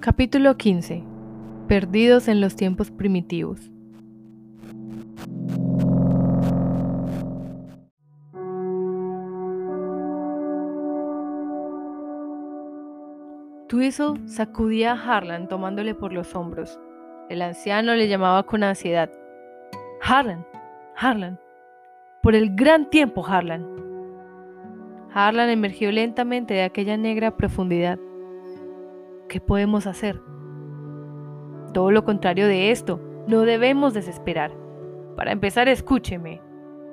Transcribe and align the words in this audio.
Capítulo 0.00 0.56
15. 0.56 1.04
Perdidos 1.68 2.26
en 2.26 2.40
los 2.40 2.56
tiempos 2.56 2.90
primitivos. 2.90 3.70
Twizzle 13.68 14.28
sacudía 14.28 14.92
a 14.92 15.16
Harlan 15.16 15.48
tomándole 15.48 15.94
por 15.94 16.12
los 16.12 16.34
hombros. 16.34 16.78
El 17.30 17.40
anciano 17.40 17.94
le 17.94 18.08
llamaba 18.08 18.42
con 18.42 18.64
ansiedad. 18.64 19.08
Harlan, 20.02 20.44
Harlan, 20.96 21.38
por 22.22 22.34
el 22.34 22.54
gran 22.54 22.90
tiempo, 22.90 23.24
Harlan. 23.26 23.91
Harlan 25.14 25.50
emergió 25.50 25.92
lentamente 25.92 26.54
de 26.54 26.62
aquella 26.62 26.96
negra 26.96 27.36
profundidad. 27.36 27.98
¿Qué 29.28 29.40
podemos 29.40 29.86
hacer? 29.86 30.20
Todo 31.72 31.90
lo 31.90 32.04
contrario 32.04 32.46
de 32.46 32.70
esto, 32.70 33.00
no 33.26 33.42
debemos 33.42 33.94
desesperar. 33.94 34.52
Para 35.16 35.32
empezar, 35.32 35.68
escúcheme. 35.68 36.40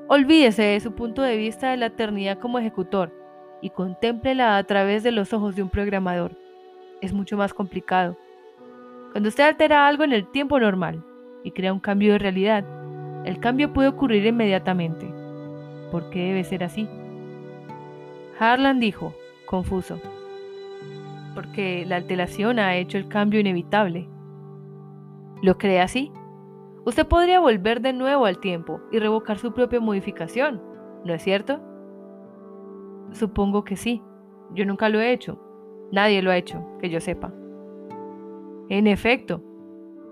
Olvídese 0.08 0.64
de 0.64 0.80
su 0.80 0.94
punto 0.94 1.22
de 1.22 1.38
vista 1.38 1.72
de 1.72 1.78
la 1.78 1.88
eternidad 1.88 2.40
como 2.40 2.60
ejecutor 2.60 3.14
y 3.62 3.70
contémplela 3.70 4.58
a 4.58 4.64
través 4.64 5.04
de 5.04 5.12
los 5.12 5.34
ojos 5.34 5.56
de 5.56 5.64
un 5.64 5.70
programador 5.70 6.36
es 7.02 7.14
mucho 7.14 7.38
más 7.38 7.54
complicado. 7.54 8.18
Cuando 9.12 9.30
usted 9.30 9.44
altera 9.44 9.88
algo 9.88 10.04
en 10.04 10.14
el 10.14 10.28
tiempo 10.28 10.60
normal 10.60 11.04
y 11.44 11.52
crea 11.52 11.74
un 11.74 11.80
cambio 11.80 12.14
de 12.14 12.20
realidad, 12.20 12.66
el 13.26 13.40
cambio 13.40 13.74
puede 13.74 13.90
ocurrir 13.90 14.26
inmediatamente. 14.26 15.12
¿Por 15.92 16.10
qué 16.10 16.20
debe 16.20 16.44
ser 16.44 16.64
así? 16.64 16.88
Harlan 18.40 18.80
dijo, 18.80 19.14
confuso, 19.46 20.00
porque 21.36 21.86
la 21.86 21.98
alteración 21.98 22.58
ha 22.58 22.76
hecho 22.78 22.98
el 22.98 23.08
cambio 23.08 23.40
inevitable. 23.40 24.08
¿Lo 25.42 25.58
cree 25.58 25.82
así? 25.82 26.12
Usted 26.86 27.06
podría 27.06 27.40
volver 27.40 27.82
de 27.82 27.94
nuevo 27.94 28.26
al 28.26 28.40
tiempo 28.40 28.82
y 28.92 29.00
revocar 29.00 29.38
su 29.38 29.54
propia 29.54 29.80
modificación, 29.80 30.62
¿no 31.04 31.14
es 31.14 31.22
cierto? 31.22 31.62
Supongo 33.12 33.64
que 33.64 33.76
sí. 33.76 34.02
Yo 34.54 34.66
nunca 34.66 34.90
lo 34.90 35.00
he 35.00 35.12
hecho, 35.12 35.40
Nadie 35.92 36.22
lo 36.22 36.30
ha 36.32 36.38
hecho, 36.38 36.64
que 36.80 36.90
yo 36.90 37.00
sepa. 37.00 37.34
En 38.70 38.86
efecto, 38.86 39.42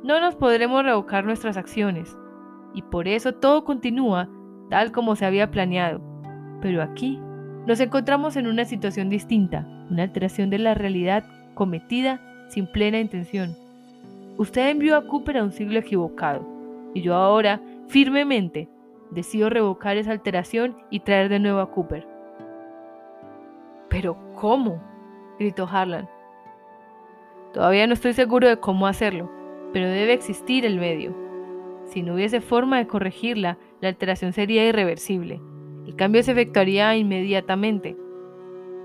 no 0.04 0.20
nos 0.20 0.36
podremos 0.36 0.84
revocar 0.84 1.24
nuestras 1.24 1.56
acciones, 1.56 2.18
y 2.74 2.82
por 2.82 3.08
eso 3.08 3.34
todo 3.36 3.64
continúa 3.64 4.30
tal 4.70 4.92
como 4.92 5.16
se 5.16 5.26
había 5.26 5.52
planeado. 5.52 6.02
Pero 6.62 6.82
aquí 6.82 7.22
nos 7.68 7.82
encontramos 7.82 8.38
en 8.38 8.48
una 8.48 8.64
situación 8.64 9.10
distinta, 9.10 9.68
una 9.92 10.04
alteración 10.04 10.50
de 10.50 10.58
la 10.58 10.74
realidad 10.74 11.26
cometida 11.54 12.22
sin 12.48 12.66
plena 12.66 12.98
intención. 12.98 13.58
Usted 14.38 14.70
envió 14.70 14.96
a 14.96 15.06
Cooper 15.06 15.38
a 15.38 15.44
un 15.44 15.52
siglo 15.52 15.78
equivocado, 15.78 16.48
y 16.94 17.02
yo 17.02 17.14
ahora, 17.14 17.60
firmemente, 17.90 18.70
decido 19.12 19.50
revocar 19.50 19.98
esa 19.98 20.14
alteración 20.14 20.78
y 20.90 21.02
traer 21.02 21.28
de 21.28 21.40
nuevo 21.40 21.60
a 21.60 21.70
Cooper. 21.70 22.08
Pero 23.90 24.18
¿cómo? 24.36 24.82
gritó 25.38 25.68
Harlan. 25.70 26.08
Todavía 27.54 27.86
no 27.86 27.94
estoy 27.94 28.14
seguro 28.14 28.48
de 28.48 28.62
cómo 28.62 28.88
hacerlo, 28.88 29.30
pero 29.74 29.90
debe 29.90 30.14
existir 30.14 30.66
el 30.66 30.80
medio. 30.80 31.14
Si 31.84 32.02
no 32.02 32.14
hubiese 32.14 32.40
forma 32.40 32.78
de 32.78 32.88
corregirla, 32.88 33.58
la 33.82 33.90
alteración 33.90 34.32
sería 34.32 34.66
irreversible. 34.66 35.42
El 35.88 35.96
cambio 35.96 36.22
se 36.22 36.34
efectuaría 36.34 36.96
inmediatamente. 36.98 37.98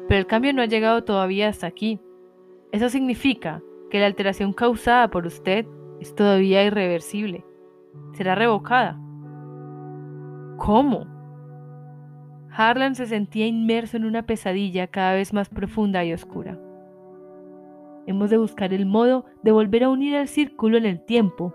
Pero 0.09 0.21
el 0.21 0.27
cambio 0.27 0.53
no 0.53 0.63
ha 0.63 0.67
llegado 0.67 1.03
todavía 1.03 1.49
hasta 1.49 1.67
aquí. 1.67 2.01
Eso 2.71 2.89
significa 2.89 3.61
que 3.91 3.99
la 3.99 4.07
alteración 4.07 4.53
causada 4.53 5.11
por 5.11 5.27
usted 5.27 5.67
es 6.01 6.15
todavía 6.15 6.65
irreversible. 6.65 7.45
Será 8.13 8.35
revocada. 8.37 8.99
¿Cómo? 10.57 11.07
Harlan 12.51 12.95
se 12.95 13.07
sentía 13.07 13.47
inmerso 13.47 13.97
en 13.97 14.05
una 14.05 14.25
pesadilla 14.25 14.87
cada 14.87 15.15
vez 15.15 15.33
más 15.33 15.49
profunda 15.49 16.05
y 16.05 16.13
oscura. 16.13 16.59
Hemos 18.07 18.31
de 18.31 18.37
buscar 18.37 18.73
el 18.73 18.87
modo 18.87 19.25
de 19.43 19.53
volver 19.53 19.85
a 19.85 19.89
unir 19.89 20.15
el 20.15 20.29
círculo 20.29 20.77
en 20.77 20.87
el 20.87 21.05
tiempo 21.05 21.55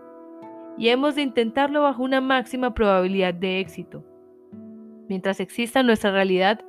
y 0.78 0.90
hemos 0.90 1.16
de 1.16 1.22
intentarlo 1.22 1.84
bajo 1.84 2.04
una 2.04 2.22
máxima 2.22 2.74
probabilidad 2.74 3.34
de 3.34 3.60
éxito. 3.60 4.04
Mientras 5.10 5.40
exista 5.40 5.84
nuestra 5.84 6.12
realidad, 6.12 6.60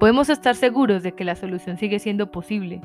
podemos 0.00 0.30
estar 0.30 0.54
seguros 0.54 1.02
de 1.02 1.12
que 1.12 1.24
la 1.24 1.36
solución 1.36 1.76
sigue 1.76 1.98
siendo 1.98 2.30
posible. 2.30 2.80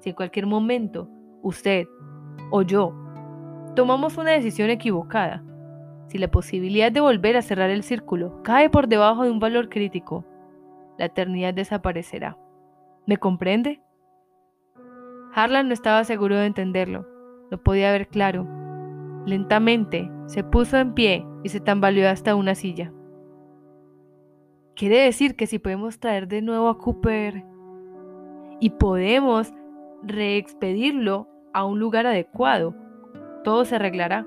Si 0.00 0.10
en 0.10 0.14
cualquier 0.14 0.46
momento 0.46 1.08
usted 1.42 1.86
o 2.50 2.62
yo 2.62 2.94
tomamos 3.74 4.18
una 4.18 4.32
decisión 4.32 4.70
equivocada, 4.70 5.42
si 6.08 6.18
la 6.18 6.30
posibilidad 6.30 6.90
de 6.90 7.00
volver 7.00 7.36
a 7.36 7.42
cerrar 7.42 7.70
el 7.70 7.82
círculo 7.82 8.42
cae 8.42 8.70
por 8.70 8.88
debajo 8.88 9.24
de 9.24 9.30
un 9.30 9.40
valor 9.40 9.68
crítico, 9.68 10.24
la 10.98 11.06
eternidad 11.06 11.54
desaparecerá. 11.54 12.36
¿Me 13.06 13.16
comprende? 13.16 13.80
Harlan 15.34 15.68
no 15.68 15.74
estaba 15.74 16.04
seguro 16.04 16.36
de 16.36 16.46
entenderlo, 16.46 17.06
no 17.50 17.58
podía 17.58 17.92
ver 17.92 18.08
claro. 18.08 18.46
Lentamente 19.26 20.10
se 20.26 20.44
puso 20.44 20.78
en 20.78 20.94
pie 20.94 21.26
y 21.44 21.48
se 21.50 21.60
tambaleó 21.60 22.08
hasta 22.08 22.34
una 22.34 22.54
silla. 22.54 22.92
Quiere 24.78 25.00
decir 25.00 25.34
que 25.34 25.48
si 25.48 25.58
podemos 25.58 25.98
traer 25.98 26.28
de 26.28 26.40
nuevo 26.40 26.68
a 26.68 26.78
Cooper 26.78 27.44
y 28.60 28.70
podemos 28.70 29.52
reexpedirlo 30.04 31.26
a 31.52 31.64
un 31.64 31.80
lugar 31.80 32.06
adecuado, 32.06 32.76
todo 33.42 33.64
se 33.64 33.74
arreglará. 33.74 34.24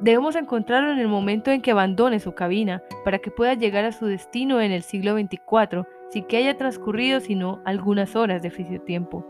Debemos 0.00 0.34
encontrarlo 0.34 0.90
en 0.90 0.98
el 0.98 1.06
momento 1.06 1.52
en 1.52 1.62
que 1.62 1.70
abandone 1.70 2.18
su 2.18 2.34
cabina 2.34 2.82
para 3.04 3.20
que 3.20 3.30
pueda 3.30 3.54
llegar 3.54 3.84
a 3.84 3.92
su 3.92 4.06
destino 4.06 4.60
en 4.60 4.72
el 4.72 4.82
siglo 4.82 5.12
XXIV 5.12 5.84
sin 6.08 6.24
que 6.24 6.38
haya 6.38 6.56
transcurrido 6.56 7.20
sino 7.20 7.60
algunas 7.64 8.16
horas 8.16 8.42
de 8.42 8.50
fisiottiempo, 8.50 9.24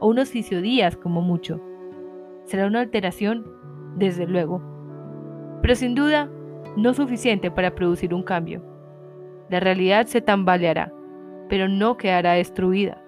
o 0.00 0.08
unos 0.08 0.28
fisiodías 0.28 0.98
como 0.98 1.22
mucho. 1.22 1.62
Será 2.44 2.66
una 2.66 2.80
alteración, 2.80 3.46
desde 3.96 4.26
luego, 4.26 4.60
pero 5.62 5.74
sin 5.74 5.94
duda 5.94 6.28
no 6.76 6.92
suficiente 6.92 7.50
para 7.50 7.74
producir 7.74 8.12
un 8.12 8.22
cambio. 8.22 8.77
La 9.48 9.60
realidad 9.60 10.06
se 10.06 10.20
tambaleará, 10.20 10.92
pero 11.48 11.68
no 11.68 11.96
quedará 11.96 12.32
destruida. 12.32 13.02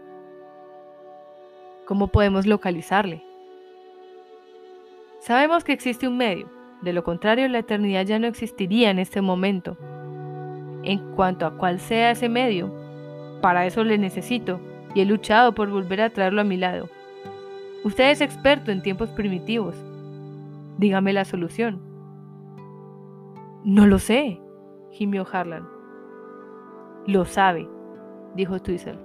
¿Cómo 1.86 2.08
podemos 2.08 2.46
localizarle? 2.46 3.22
Sabemos 5.20 5.64
que 5.64 5.72
existe 5.72 6.08
un 6.08 6.16
medio, 6.16 6.48
de 6.82 6.94
lo 6.94 7.04
contrario, 7.04 7.46
la 7.48 7.58
eternidad 7.58 8.06
ya 8.06 8.18
no 8.18 8.26
existiría 8.26 8.90
en 8.90 8.98
este 8.98 9.20
momento. 9.20 9.76
En 10.82 11.14
cuanto 11.14 11.44
a 11.44 11.58
cuál 11.58 11.78
sea 11.78 12.12
ese 12.12 12.30
medio, 12.30 12.72
para 13.42 13.66
eso 13.66 13.84
le 13.84 13.98
necesito 13.98 14.60
y 14.94 15.02
he 15.02 15.04
luchado 15.04 15.54
por 15.54 15.68
volver 15.68 16.00
a 16.00 16.10
traerlo 16.10 16.40
a 16.40 16.44
mi 16.44 16.56
lado. 16.56 16.88
Usted 17.84 18.10
es 18.10 18.22
experto 18.22 18.70
en 18.70 18.82
tiempos 18.82 19.10
primitivos. 19.10 19.74
Dígame 20.78 21.12
la 21.12 21.26
solución. 21.26 21.82
No 23.62 23.86
lo 23.86 23.98
sé, 23.98 24.40
gimió 24.92 25.26
Harlan. 25.30 25.79
Lo 27.06 27.24
sabe, 27.24 27.68
dijo 28.34 28.60
Twizzle. 28.60 28.98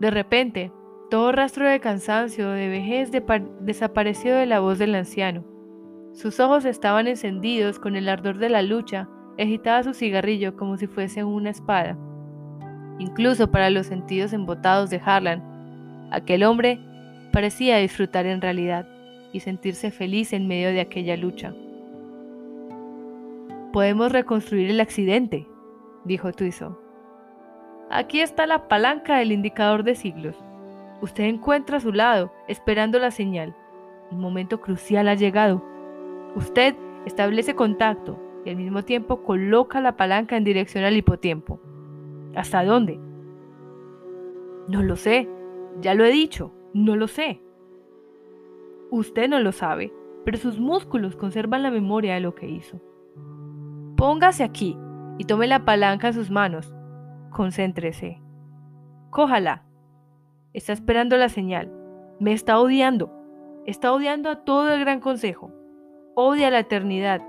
De 0.00 0.10
repente, 0.10 0.72
todo 1.10 1.32
rastro 1.32 1.68
de 1.68 1.80
cansancio 1.80 2.48
de 2.50 2.68
vejez 2.68 3.10
desapareció 3.60 4.34
de 4.34 4.46
la 4.46 4.60
voz 4.60 4.78
del 4.78 4.94
anciano. 4.94 5.44
Sus 6.12 6.40
ojos 6.40 6.64
estaban 6.64 7.06
encendidos 7.08 7.78
con 7.78 7.96
el 7.96 8.08
ardor 8.08 8.38
de 8.38 8.48
la 8.48 8.62
lucha 8.62 9.08
agitaba 9.42 9.82
su 9.82 9.94
cigarrillo 9.94 10.56
como 10.56 10.76
si 10.76 10.86
fuese 10.86 11.24
una 11.24 11.50
espada. 11.50 11.98
Incluso 12.98 13.50
para 13.50 13.70
los 13.70 13.86
sentidos 13.86 14.32
embotados 14.32 14.90
de 14.90 15.00
Harlan, 15.04 15.42
aquel 16.10 16.44
hombre 16.44 16.78
parecía 17.32 17.78
disfrutar 17.78 18.26
en 18.26 18.40
realidad 18.40 18.88
y 19.32 19.40
sentirse 19.40 19.90
feliz 19.90 20.32
en 20.32 20.46
medio 20.46 20.68
de 20.68 20.80
aquella 20.80 21.16
lucha. 21.16 21.52
Podemos 23.72 24.12
reconstruir 24.12 24.70
el 24.70 24.80
accidente, 24.80 25.48
dijo 26.04 26.32
Tuizo. 26.32 26.78
Aquí 27.90 28.20
está 28.20 28.46
la 28.46 28.68
palanca 28.68 29.18
del 29.18 29.32
indicador 29.32 29.84
de 29.84 29.94
siglos. 29.94 30.36
Usted 31.00 31.24
encuentra 31.24 31.78
a 31.78 31.80
su 31.80 31.92
lado, 31.92 32.32
esperando 32.48 32.98
la 32.98 33.10
señal. 33.10 33.54
El 34.10 34.18
momento 34.18 34.60
crucial 34.60 35.08
ha 35.08 35.14
llegado. 35.14 35.62
Usted 36.34 36.74
establece 37.04 37.54
contacto 37.54 38.18
y 38.44 38.50
al 38.50 38.56
mismo 38.56 38.82
tiempo 38.82 39.22
coloca 39.22 39.80
la 39.80 39.96
palanca 39.96 40.36
en 40.36 40.44
dirección 40.44 40.84
al 40.84 40.96
hipotiempo. 40.96 41.60
¿Hasta 42.34 42.64
dónde? 42.64 42.98
No 44.68 44.82
lo 44.82 44.96
sé, 44.96 45.28
ya 45.80 45.94
lo 45.94 46.04
he 46.04 46.10
dicho, 46.10 46.52
no 46.72 46.96
lo 46.96 47.06
sé. 47.06 47.40
Usted 48.90 49.28
no 49.28 49.40
lo 49.40 49.52
sabe, 49.52 49.92
pero 50.24 50.38
sus 50.38 50.58
músculos 50.58 51.16
conservan 51.16 51.62
la 51.62 51.70
memoria 51.70 52.14
de 52.14 52.20
lo 52.20 52.34
que 52.34 52.48
hizo. 52.48 52.80
Póngase 53.96 54.42
aquí 54.42 54.76
y 55.18 55.24
tome 55.24 55.46
la 55.46 55.64
palanca 55.64 56.08
en 56.08 56.14
sus 56.14 56.30
manos. 56.30 56.74
concéntrese. 57.30 58.20
Cójala. 59.10 59.64
Está 60.52 60.72
esperando 60.72 61.16
la 61.16 61.28
señal. 61.28 61.72
Me 62.20 62.32
está 62.32 62.60
odiando. 62.60 63.12
Está 63.66 63.92
odiando 63.92 64.30
a 64.30 64.44
todo 64.44 64.72
el 64.72 64.80
gran 64.80 65.00
consejo. 65.00 65.50
Odia 66.14 66.50
la 66.50 66.60
eternidad. 66.60 67.22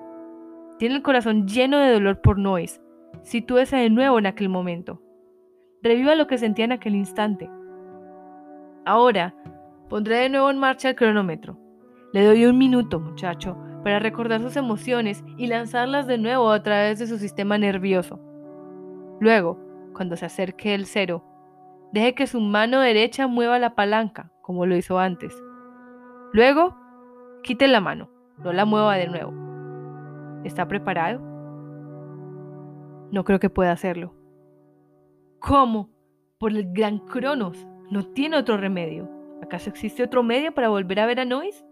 Tiene 0.77 0.95
el 0.95 1.01
corazón 1.01 1.47
lleno 1.47 1.79
de 1.79 1.91
dolor 1.91 2.21
por 2.21 2.37
Nois. 2.37 2.81
Sitúese 3.23 3.77
de 3.77 3.89
nuevo 3.89 4.19
en 4.19 4.27
aquel 4.27 4.49
momento. 4.49 5.01
Reviva 5.81 6.13
lo 6.15 6.27
que 6.27 6.37
sentía 6.37 6.65
en 6.65 6.73
aquel 6.73 6.95
instante. 6.95 7.49
Ahora, 8.85 9.33
pondré 9.89 10.17
de 10.17 10.29
nuevo 10.29 10.51
en 10.51 10.59
marcha 10.59 10.89
el 10.89 10.95
cronómetro. 10.95 11.57
Le 12.13 12.23
doy 12.23 12.45
un 12.45 12.57
minuto, 12.57 12.99
muchacho, 12.99 13.57
para 13.85 13.99
recordar 13.99 14.41
sus 14.41 14.55
emociones 14.55 15.23
y 15.37 15.45
lanzarlas 15.45 16.07
de 16.07 16.17
nuevo 16.17 16.49
a 16.49 16.63
través 16.63 16.97
de 16.97 17.05
su 17.05 17.19
sistema 17.19 17.59
nervioso. 17.59 18.19
Luego, 19.19 19.59
cuando 19.93 20.17
se 20.17 20.25
acerque 20.25 20.73
el 20.73 20.87
cero, 20.87 21.23
deje 21.91 22.15
que 22.15 22.25
su 22.25 22.41
mano 22.41 22.79
derecha 22.79 23.27
mueva 23.27 23.59
la 23.59 23.75
palanca, 23.75 24.31
como 24.41 24.65
lo 24.65 24.75
hizo 24.75 24.97
antes. 24.97 25.39
Luego, 26.33 26.75
quite 27.43 27.67
la 27.67 27.79
mano, 27.79 28.09
no 28.39 28.53
la 28.53 28.65
mueva 28.65 28.95
de 28.95 29.07
nuevo. 29.07 29.31
¿Está 30.43 30.67
preparado? 30.67 31.19
No 33.11 33.23
creo 33.23 33.37
que 33.37 33.51
pueda 33.51 33.71
hacerlo. 33.71 34.15
¿Cómo? 35.37 35.91
Por 36.39 36.53
el 36.53 36.73
gran 36.73 36.97
Cronos. 36.97 37.67
No 37.91 38.03
tiene 38.13 38.37
otro 38.37 38.57
remedio. 38.57 39.07
¿Acaso 39.43 39.69
existe 39.69 40.01
otro 40.01 40.23
medio 40.23 40.55
para 40.55 40.69
volver 40.69 40.99
a 41.01 41.05
ver 41.05 41.19
a 41.19 41.25
Nois? 41.25 41.63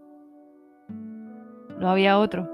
No 1.80 1.90
había 1.90 2.18
otro. 2.18 2.50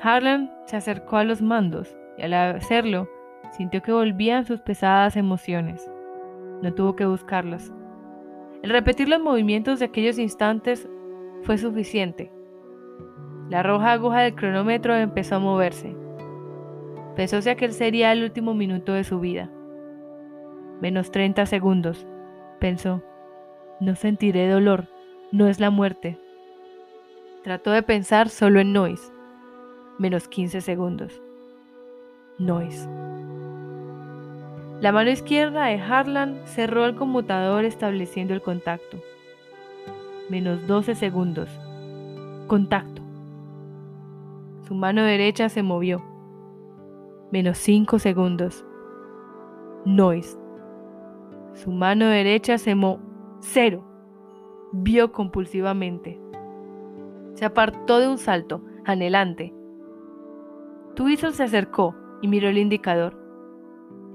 Harlan 0.00 0.50
se 0.66 0.76
acercó 0.76 1.16
a 1.16 1.24
los 1.24 1.42
mandos 1.42 1.96
y 2.18 2.22
al 2.22 2.34
hacerlo 2.34 3.08
sintió 3.52 3.82
que 3.82 3.92
volvían 3.92 4.44
sus 4.46 4.60
pesadas 4.60 5.16
emociones. 5.16 5.90
No 6.62 6.72
tuvo 6.74 6.96
que 6.96 7.06
buscarlas. 7.06 7.72
El 8.62 8.70
repetir 8.70 9.08
los 9.08 9.20
movimientos 9.20 9.78
de 9.78 9.86
aquellos 9.86 10.18
instantes 10.18 10.88
fue 11.42 11.58
suficiente. 11.58 12.32
La 13.50 13.62
roja 13.62 13.92
aguja 13.92 14.20
del 14.20 14.34
cronómetro 14.34 14.94
empezó 14.94 15.36
a 15.36 15.40
moverse. 15.40 15.94
Pensó 17.16 17.42
si 17.42 17.50
aquel 17.50 17.72
sería 17.72 18.12
el 18.12 18.22
último 18.22 18.54
minuto 18.54 18.92
de 18.92 19.04
su 19.04 19.20
vida. 19.20 19.50
Menos 20.80 21.10
30 21.10 21.44
segundos, 21.46 22.06
pensó. 22.58 23.02
No 23.80 23.94
sentiré 23.96 24.48
dolor, 24.48 24.88
no 25.32 25.48
es 25.48 25.60
la 25.60 25.70
muerte. 25.70 26.18
Trató 27.42 27.72
de 27.72 27.82
pensar 27.82 28.28
solo 28.28 28.60
en 28.60 28.72
Noise. 28.72 29.12
Menos 29.98 30.28
15 30.28 30.60
segundos. 30.60 31.20
Noise. 32.38 32.88
La 34.80 34.92
mano 34.92 35.10
izquierda 35.10 35.64
de 35.64 35.80
Harlan 35.80 36.40
cerró 36.44 36.86
el 36.86 36.94
conmutador 36.94 37.64
estableciendo 37.64 38.32
el 38.32 38.42
contacto. 38.42 38.96
Menos 40.28 40.64
12 40.68 40.94
segundos. 40.94 41.50
Contacto. 42.46 43.02
Su 44.68 44.74
mano 44.76 45.02
derecha 45.02 45.48
se 45.48 45.64
movió. 45.64 46.00
Menos 47.32 47.58
5 47.58 47.98
segundos. 47.98 48.64
Noise. 49.84 50.38
Su 51.54 51.72
mano 51.72 52.06
derecha 52.06 52.56
se 52.56 52.76
movió. 52.76 53.02
Cero. 53.40 53.84
Vio 54.70 55.10
compulsivamente. 55.10 56.21
Se 57.34 57.44
apartó 57.44 57.98
de 57.98 58.08
un 58.08 58.18
salto, 58.18 58.62
anhelante. 58.84 59.52
Twistle 60.94 61.32
se 61.32 61.44
acercó 61.44 61.94
y 62.20 62.28
miró 62.28 62.48
el 62.48 62.58
indicador. 62.58 63.18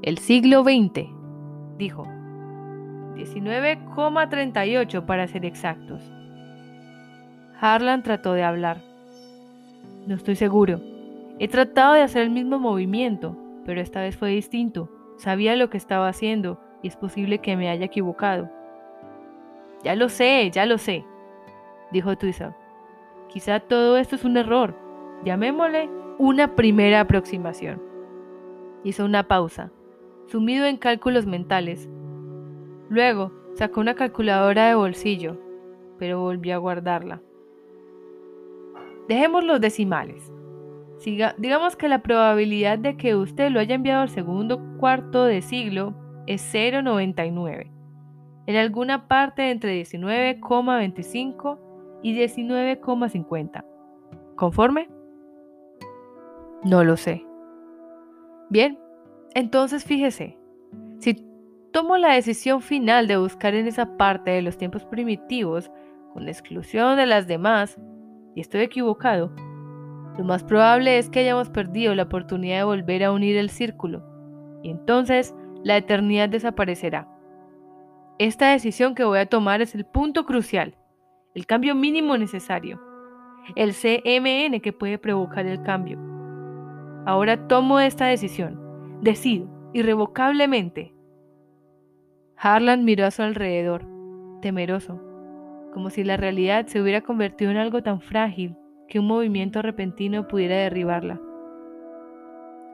El 0.04 0.18
siglo 0.20 0.64
XX, 0.64 1.08
dijo. 1.78 2.06
19,38 3.16 5.06
para 5.06 5.28
ser 5.28 5.46
exactos. 5.46 6.02
Harlan 7.60 8.04
trató 8.04 8.34
de 8.34 8.44
hablar. 8.44 8.78
No 10.06 10.16
estoy 10.16 10.36
seguro. 10.36 10.80
He 11.40 11.48
tratado 11.48 11.94
de 11.94 12.02
hacer 12.02 12.22
el 12.24 12.30
mismo 12.30 12.60
movimiento, 12.60 13.36
pero 13.66 13.82
esta 13.82 14.02
vez 14.02 14.16
fue 14.16 14.30
distinto. 14.30 14.90
Sabía 15.18 15.56
lo 15.56 15.70
que 15.70 15.78
estaba 15.78 16.08
haciendo 16.08 16.62
y 16.84 16.88
es 16.88 16.96
posible 16.96 17.40
que 17.40 17.58
me 17.58 17.70
haya 17.70 17.86
equivocado. 17.86 18.50
Ya 19.84 19.96
lo 19.96 20.10
sé, 20.10 20.50
ya 20.52 20.66
lo 20.66 20.78
sé, 20.78 21.04
dijo 21.92 22.16
Twistle. 22.16 22.67
Quizá 23.30 23.60
todo 23.60 23.98
esto 23.98 24.16
es 24.16 24.24
un 24.24 24.38
error. 24.38 24.76
Llamémosle 25.24 25.90
una 26.18 26.56
primera 26.56 27.02
aproximación. 27.02 27.82
Hizo 28.84 29.06
una 29.06 29.28
pausa, 29.28 29.72
sumido 30.28 30.66
en 30.66 30.78
cálculos 30.78 31.26
mentales. 31.26 31.90
Luego 32.90 33.32
sacó 33.56 33.82
una 33.82 33.96
calculadora 33.96 34.68
de 34.68 34.76
bolsillo, 34.76 35.38
pero 36.00 36.22
volvió 36.22 36.56
a 36.56 36.60
guardarla. 36.60 37.22
Dejemos 39.08 39.44
los 39.44 39.62
decimales. 39.62 40.32
digamos 41.38 41.76
que 41.76 41.88
la 41.88 42.02
probabilidad 42.02 42.80
de 42.80 42.98
que 42.98 43.16
usted 43.16 43.52
lo 43.52 43.60
haya 43.60 43.76
enviado 43.76 44.02
al 44.02 44.10
segundo 44.10 44.60
cuarto 44.80 45.26
de 45.26 45.42
siglo 45.42 45.94
es 46.28 46.54
0,99. 46.54 47.72
En 48.48 48.56
alguna 48.56 49.08
parte 49.08 49.52
entre 49.52 49.82
19,25 49.82 51.67
y 52.02 52.16
19,50. 52.16 53.64
¿Conforme? 54.36 54.90
No 56.64 56.84
lo 56.84 56.98
sé. 56.98 57.26
Bien, 58.50 58.80
entonces 59.34 59.84
fíjese, 59.84 60.38
si 61.00 61.26
tomo 61.72 61.98
la 61.98 62.14
decisión 62.14 62.62
final 62.62 63.08
de 63.08 63.18
buscar 63.18 63.56
en 63.56 63.68
esa 63.68 63.98
parte 63.98 64.32
de 64.32 64.42
los 64.42 64.58
tiempos 64.58 64.86
primitivos, 64.86 65.72
con 66.14 66.28
exclusión 66.28 66.98
de 66.98 67.06
las 67.06 67.28
demás, 67.28 67.78
y 68.36 68.42
estoy 68.42 68.62
equivocado, 68.62 69.32
lo 70.18 70.24
más 70.24 70.44
probable 70.44 70.98
es 70.98 71.10
que 71.10 71.20
hayamos 71.20 71.50
perdido 71.50 71.94
la 71.94 72.04
oportunidad 72.04 72.58
de 72.58 72.64
volver 72.64 73.04
a 73.04 73.12
unir 73.12 73.38
el 73.38 73.50
círculo, 73.50 74.04
y 74.64 74.70
entonces 74.70 75.36
la 75.64 75.78
eternidad 75.78 76.30
desaparecerá. 76.30 77.08
Esta 78.18 78.52
decisión 78.52 78.96
que 78.96 79.04
voy 79.04 79.20
a 79.20 79.28
tomar 79.28 79.62
es 79.62 79.76
el 79.76 79.86
punto 79.86 80.26
crucial 80.26 80.76
el 81.34 81.46
cambio 81.46 81.76
mínimo 81.76 82.18
necesario, 82.18 82.82
el 83.56 83.74
CMN 83.74 84.60
que 84.62 84.74
puede 84.74 84.98
provocar 84.98 85.46
el 85.46 85.62
cambio. 85.64 86.00
Ahora 87.06 87.48
tomo 87.48 87.80
esta 87.80 88.06
decisión, 88.06 88.60
decido, 89.02 89.48
irrevocablemente. 89.74 90.94
Harlan 92.36 92.86
miró 92.86 93.06
a 93.06 93.12
su 93.12 93.22
alrededor, 93.22 93.86
temeroso, 94.42 95.02
como 95.74 95.90
si 95.90 96.04
la 96.04 96.18
realidad 96.18 96.68
se 96.68 96.82
hubiera 96.82 97.02
convertido 97.02 97.52
en 97.52 97.58
algo 97.58 97.82
tan 97.82 98.02
frágil 98.02 98.56
que 98.88 99.00
un 99.00 99.08
movimiento 99.08 99.62
repentino 99.62 100.28
pudiera 100.28 100.56
derribarla. 100.56 101.20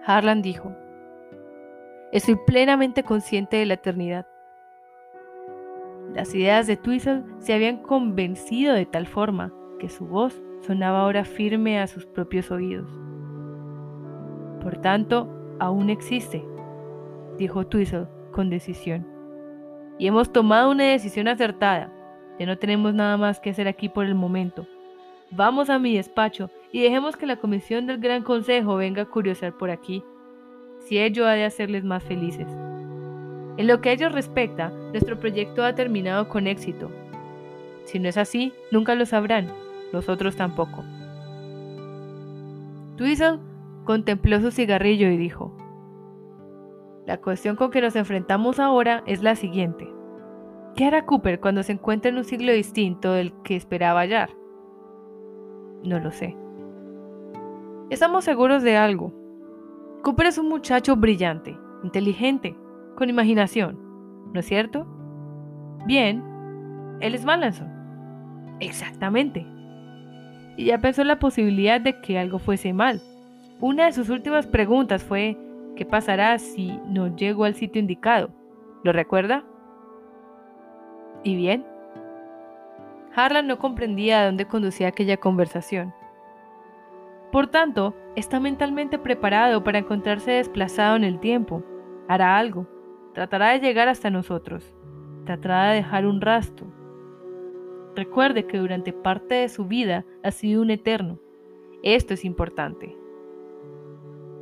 Harlan 0.06 0.42
dijo, 0.42 0.76
Estoy 2.12 2.36
plenamente 2.46 3.04
consciente 3.04 3.58
de 3.58 3.66
la 3.66 3.74
eternidad. 3.74 4.28
Las 6.16 6.36
ideas 6.36 6.68
de 6.68 6.78
Twistle 6.78 7.24
se 7.40 7.54
habían 7.54 7.78
convencido 7.78 8.76
de 8.76 8.86
tal 8.86 9.08
forma 9.08 9.52
que 9.80 9.90
su 9.90 10.06
voz 10.06 10.44
sonaba 10.62 11.02
ahora 11.02 11.26
firme 11.26 11.80
a 11.80 11.88
sus 11.88 12.06
propios 12.06 12.52
oídos. 12.52 12.88
Por 14.62 14.78
tanto, 14.78 15.28
aún 15.60 15.90
existe, 15.90 16.46
dijo 17.38 17.66
Twistle 17.66 18.08
con 18.32 18.50
decisión. 18.50 19.08
Y 19.98 20.08
hemos 20.08 20.32
tomado 20.32 20.70
una 20.70 20.84
decisión 20.84 21.28
acertada. 21.28 21.92
Ya 22.40 22.46
no 22.46 22.58
tenemos 22.58 22.94
nada 22.94 23.18
más 23.18 23.40
que 23.40 23.50
hacer 23.50 23.68
aquí 23.68 23.90
por 23.90 24.06
el 24.06 24.16
momento. 24.16 24.68
Vamos 25.32 25.72
a 25.72 25.80
mi 25.80 25.96
despacho 25.96 26.52
y 26.72 26.82
dejemos 26.82 27.18
que 27.18 27.26
la 27.26 27.38
comisión 27.38 27.88
del 27.88 27.98
Gran 27.98 28.22
Consejo 28.22 28.76
venga 28.76 29.04
a 29.04 29.10
curiosar 29.10 29.58
por 29.58 29.72
aquí, 29.72 30.04
si 30.80 31.00
ello 31.00 31.28
ha 31.28 31.34
de 31.34 31.46
hacerles 31.46 31.84
más 31.84 32.04
felices. 32.04 32.48
En 33.58 33.68
lo 33.68 33.82
que 33.82 33.90
a 33.90 33.92
ellos 33.94 34.12
respecta, 34.12 34.70
nuestro 34.70 35.20
proyecto 35.20 35.64
ha 35.64 35.76
terminado 35.76 36.28
con 36.28 36.48
éxito. 36.48 36.90
Si 37.86 38.00
no 38.00 38.10
es 38.10 38.18
así, 38.18 38.54
nunca 38.72 38.96
lo 38.96 39.06
sabrán, 39.06 39.48
nosotros 39.92 40.36
tampoco. 40.36 40.84
Twizzle 42.96 43.40
contempló 43.84 44.40
su 44.40 44.52
cigarrillo 44.52 45.08
y 45.08 45.18
dijo, 45.18 45.56
La 47.06 47.18
cuestión 47.22 47.56
con 47.56 47.70
que 47.70 47.82
nos 47.82 47.96
enfrentamos 47.96 48.60
ahora 48.60 49.04
es 49.06 49.22
la 49.22 49.36
siguiente. 49.36 49.88
¿Qué 50.76 50.86
hará 50.86 51.06
Cooper 51.06 51.40
cuando 51.40 51.62
se 51.62 51.74
encuentre 51.74 52.10
en 52.10 52.18
un 52.18 52.24
siglo 52.24 52.52
distinto 52.52 53.12
del 53.12 53.34
que 53.44 53.56
esperaba 53.56 54.00
hallar? 54.00 54.32
No 55.84 56.00
lo 56.00 56.12
sé. 56.12 56.36
Estamos 57.92 58.24
seguros 58.24 58.64
de 58.64 58.78
algo. 58.78 59.14
Cooper 60.02 60.28
es 60.28 60.38
un 60.40 60.50
muchacho 60.50 60.96
brillante, 60.96 61.56
inteligente, 61.84 62.56
con 62.96 63.10
imaginación, 63.10 63.80
¿no 64.34 64.40
es 64.40 64.46
cierto? 64.46 64.88
Bien, 65.86 66.24
él 67.00 67.16
es 67.16 67.26
Malanson. 67.26 67.70
Exactamente. 68.60 69.46
Y 70.58 70.66
ya 70.66 70.80
pensó 70.80 71.02
en 71.02 71.08
la 71.08 71.20
posibilidad 71.20 71.82
de 71.82 72.00
que 72.02 72.20
algo 72.20 72.40
fuese 72.40 72.74
mal. 72.74 73.02
Una 73.60 73.86
de 73.86 73.94
sus 73.94 74.10
últimas 74.10 74.48
preguntas 74.48 75.04
fue, 75.04 75.38
¿Qué 75.76 75.86
pasará 75.86 76.38
si 76.38 76.80
no 76.86 77.16
llego 77.16 77.46
al 77.46 77.56
sitio 77.56 77.80
indicado? 77.80 78.30
¿Lo 78.84 78.94
recuerda? 78.94 79.44
¿Y 81.24 81.36
bien? 81.36 81.66
Harlan 83.16 83.48
no 83.48 83.58
comprendía 83.58 84.22
a 84.22 84.26
dónde 84.26 84.46
conducía 84.46 84.90
aquella 84.90 85.18
conversación. 85.18 85.94
Por 87.32 87.48
tanto, 87.48 87.96
está 88.16 88.40
mentalmente 88.40 89.00
preparado 89.00 89.64
para 89.64 89.80
encontrarse 89.80 90.32
desplazado 90.32 90.96
en 90.96 91.04
el 91.04 91.20
tiempo. 91.20 91.64
Hará 92.08 92.38
algo. 92.38 92.68
Tratará 93.14 93.52
de 93.52 93.60
llegar 93.60 93.88
hasta 93.88 94.10
nosotros. 94.10 94.76
Tratará 95.26 95.70
de 95.70 95.76
dejar 95.78 96.06
un 96.06 96.20
rastro. 96.20 96.68
Recuerde 97.96 98.48
que 98.48 98.58
durante 98.58 98.92
parte 98.92 99.36
de 99.36 99.50
su 99.50 99.66
vida 99.66 100.04
ha 100.24 100.32
sido 100.32 100.62
un 100.62 100.72
eterno. 100.72 101.20
Esto 101.84 102.16
es 102.16 102.26
importante. 102.26 102.98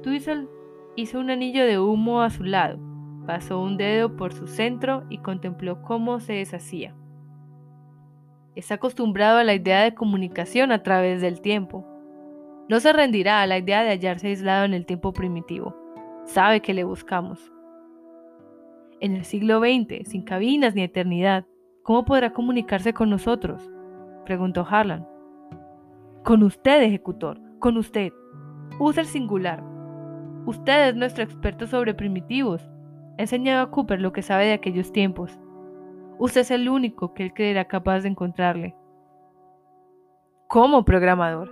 Twizzle 0.04 0.48
hizo 0.96 1.20
un 1.20 1.30
anillo 1.30 1.66
de 1.66 1.80
humo 1.80 2.22
a 2.22 2.30
su 2.30 2.44
lado, 2.44 2.80
pasó 3.26 3.62
un 3.62 3.78
dedo 3.78 4.16
por 4.16 4.34
su 4.34 4.48
centro 4.48 5.04
y 5.10 5.18
contempló 5.18 5.82
cómo 5.82 6.20
se 6.20 6.34
deshacía. 6.34 6.96
Está 8.56 8.76
acostumbrado 8.76 9.38
a 9.38 9.44
la 9.44 9.54
idea 9.54 9.82
de 9.82 9.94
comunicación 9.94 10.72
a 10.72 10.84
través 10.84 11.22
del 11.22 11.42
tiempo. 11.42 11.86
No 12.70 12.80
se 12.80 12.94
rendirá 12.94 13.42
a 13.42 13.48
la 13.48 13.58
idea 13.58 13.84
de 13.84 13.90
hallarse 13.90 14.28
aislado 14.28 14.66
en 14.66 14.74
el 14.74 14.86
tiempo 14.86 15.14
primitivo. 15.14 15.76
Sabe 16.26 16.62
que 16.62 16.74
le 16.74 16.84
buscamos. 16.84 17.52
En 19.02 19.16
el 19.16 19.26
siglo 19.26 19.60
XX, 19.60 20.08
sin 20.08 20.22
cabinas 20.22 20.76
ni 20.76 20.84
eternidad, 20.84 21.48
¿cómo 21.82 22.06
podrá 22.06 22.34
comunicarse 22.34 22.94
con 22.94 23.10
nosotros? 23.10 23.68
preguntó 24.26 24.64
Harlan. 24.70 25.08
Con 26.24 26.44
usted, 26.44 26.84
ejecutor, 26.84 27.42
con 27.58 27.78
usted. 27.78 28.14
Usa 28.78 29.02
el 29.02 29.08
singular. 29.08 29.64
Usted 30.46 30.90
es 30.90 30.96
nuestro 30.96 31.24
experto 31.24 31.66
sobre 31.66 31.96
primitivos. 31.96 32.70
Ha 33.18 33.24
enseñado 33.24 33.64
a 33.64 33.72
Cooper 33.72 34.00
lo 34.00 34.14
que 34.14 34.22
sabe 34.22 34.46
de 34.46 34.54
aquellos 34.54 34.92
tiempos. 34.92 35.40
Usted 36.20 36.42
es 36.42 36.52
el 36.52 36.70
único 36.70 37.16
que 37.16 37.24
él 37.24 37.34
creerá 37.34 37.66
capaz 37.66 38.02
de 38.02 38.10
encontrarle. 38.10 38.76
Como 40.48 40.86
programador. 40.86 41.50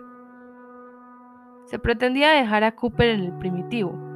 Se 1.65 1.79
pretendía 1.79 2.29
dejar 2.29 2.63
a 2.63 2.75
Cooper 2.75 3.09
en 3.09 3.21
el 3.21 3.33
primitivo. 3.39 4.08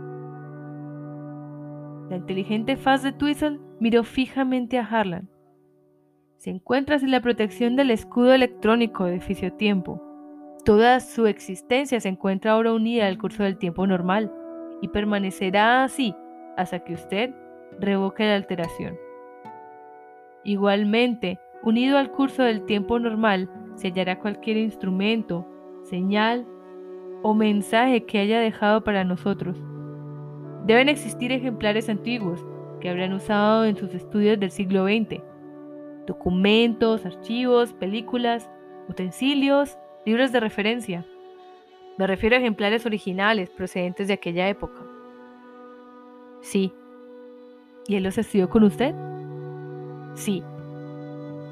La 2.09 2.17
inteligente 2.17 2.75
faz 2.77 3.03
de 3.03 3.11
Twizzle 3.11 3.59
miró 3.79 4.03
fijamente 4.03 4.77
a 4.77 4.85
Harlan. 4.85 5.29
Se 6.37 6.49
encuentra 6.49 6.99
sin 6.99 7.11
la 7.11 7.21
protección 7.21 7.75
del 7.75 7.91
escudo 7.91 8.33
electrónico 8.33 9.05
de 9.05 9.19
Tiempo. 9.57 10.01
Toda 10.65 10.99
su 10.99 11.27
existencia 11.27 11.99
se 11.99 12.09
encuentra 12.09 12.51
ahora 12.51 12.73
unida 12.73 13.07
al 13.07 13.17
curso 13.17 13.43
del 13.43 13.57
tiempo 13.57 13.87
normal 13.87 14.31
y 14.81 14.89
permanecerá 14.89 15.83
así 15.83 16.15
hasta 16.57 16.79
que 16.79 16.93
usted 16.93 17.33
revoque 17.79 18.25
la 18.25 18.35
alteración. 18.35 18.97
Igualmente, 20.43 21.39
unido 21.63 21.97
al 21.97 22.11
curso 22.11 22.43
del 22.43 22.65
tiempo 22.65 22.99
normal, 22.99 23.49
se 23.75 23.87
hallará 23.87 24.19
cualquier 24.19 24.57
instrumento, 24.57 25.47
señal 25.83 26.45
o 27.21 27.33
mensaje 27.33 28.05
que 28.05 28.19
haya 28.19 28.39
dejado 28.39 28.83
para 28.83 29.03
nosotros. 29.03 29.57
Deben 30.65 30.87
existir 30.89 31.31
ejemplares 31.31 31.89
antiguos 31.89 32.45
que 32.79 32.89
habrán 32.89 33.13
usado 33.13 33.65
en 33.65 33.75
sus 33.75 33.93
estudios 33.93 34.39
del 34.39 34.51
siglo 34.51 34.85
XX. 34.85 35.21
Documentos, 36.05 37.05
archivos, 37.05 37.73
películas, 37.73 38.49
utensilios, 38.87 39.77
libros 40.05 40.31
de 40.31 40.39
referencia. 40.39 41.05
Me 41.97 42.07
refiero 42.07 42.35
a 42.35 42.39
ejemplares 42.39 42.85
originales 42.85 43.49
procedentes 43.49 44.07
de 44.07 44.13
aquella 44.13 44.49
época. 44.49 44.81
Sí. 46.41 46.73
¿Y 47.87 47.95
él 47.95 48.03
los 48.03 48.17
estudió 48.17 48.49
con 48.49 48.63
usted? 48.63 48.95
Sí. 50.15 50.43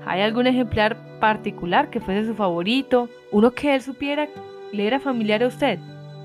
¿Hay 0.05 0.21
algún 0.21 0.47
ejemplar 0.47 1.19
particular 1.19 1.89
que 1.89 1.99
fuese 1.99 2.27
su 2.27 2.35
favorito? 2.35 3.09
Uno 3.31 3.51
que 3.51 3.75
él 3.75 3.81
supiera 3.81 4.27
le 4.71 4.87
era 4.87 4.99
familiar 4.99 5.43
a 5.43 5.47
usted, 5.47 5.79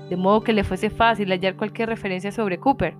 de 0.09 0.15
modo 0.15 0.41
que 0.41 0.53
le 0.53 0.63
fuese 0.63 0.89
fácil 0.89 1.29
hallar 1.31 1.57
cualquier 1.57 1.89
referencia 1.89 2.31
sobre 2.31 2.59
Cooper. 2.59 2.95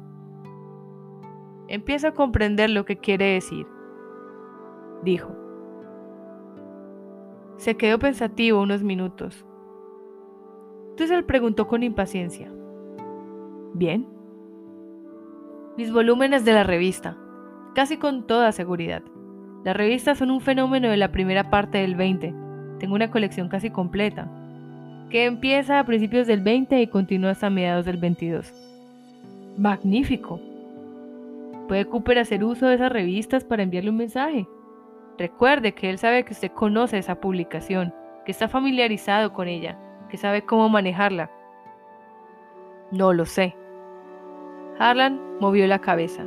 Empiezo 1.67 2.07
a 2.07 2.13
comprender 2.13 2.69
lo 2.69 2.85
que 2.85 2.97
quiere 2.97 3.25
decir, 3.33 3.67
dijo. 5.03 5.35
Se 7.57 7.75
quedó 7.75 7.97
pensativo 7.99 8.61
unos 8.61 8.83
minutos. 8.83 9.45
Entonces 10.91 11.17
él 11.17 11.25
preguntó 11.25 11.67
con 11.67 11.83
impaciencia. 11.83 12.51
¿Bien? 13.73 14.07
Mis 15.77 15.91
volúmenes 15.91 16.45
de 16.45 16.53
la 16.53 16.63
revista, 16.63 17.17
casi 17.75 17.97
con 17.97 18.25
toda 18.25 18.51
seguridad. 18.51 19.03
Las 19.63 19.75
revistas 19.75 20.17
son 20.17 20.31
un 20.31 20.41
fenómeno 20.41 20.89
de 20.89 20.97
la 20.97 21.11
primera 21.11 21.49
parte 21.49 21.79
del 21.79 21.95
20. 21.95 22.33
Tengo 22.79 22.95
una 22.95 23.11
colección 23.11 23.49
casi 23.49 23.69
completa, 23.69 24.31
que 25.09 25.25
empieza 25.25 25.79
a 25.79 25.85
principios 25.85 26.27
del 26.27 26.41
20 26.41 26.81
y 26.81 26.87
continúa 26.87 27.31
hasta 27.31 27.49
mediados 27.49 27.85
del 27.85 27.97
22. 27.97 28.53
Magnífico. 29.57 30.39
¿Puede 31.67 31.85
Cooper 31.85 32.19
hacer 32.19 32.43
uso 32.43 32.67
de 32.67 32.75
esas 32.75 32.91
revistas 32.91 33.43
para 33.43 33.63
enviarle 33.63 33.89
un 33.89 33.97
mensaje? 33.97 34.47
Recuerde 35.17 35.73
que 35.73 35.89
él 35.89 35.97
sabe 35.97 36.23
que 36.23 36.33
usted 36.33 36.51
conoce 36.51 36.97
esa 36.97 37.19
publicación, 37.19 37.93
que 38.25 38.31
está 38.31 38.47
familiarizado 38.47 39.33
con 39.33 39.47
ella, 39.47 39.77
que 40.09 40.17
sabe 40.17 40.43
cómo 40.43 40.69
manejarla. 40.69 41.31
No 42.91 43.13
lo 43.13 43.25
sé. 43.25 43.55
Harlan 44.77 45.19
movió 45.39 45.65
la 45.67 45.79
cabeza. 45.79 46.25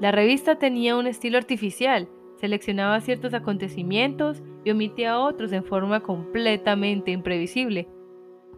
La 0.00 0.12
revista 0.12 0.56
tenía 0.56 0.96
un 0.96 1.06
estilo 1.06 1.38
artificial, 1.38 2.08
seleccionaba 2.36 3.00
ciertos 3.00 3.34
acontecimientos 3.34 4.42
y 4.64 4.70
omitía 4.70 5.18
otros 5.18 5.52
en 5.52 5.64
forma 5.64 6.00
completamente 6.00 7.10
imprevisible. 7.10 7.88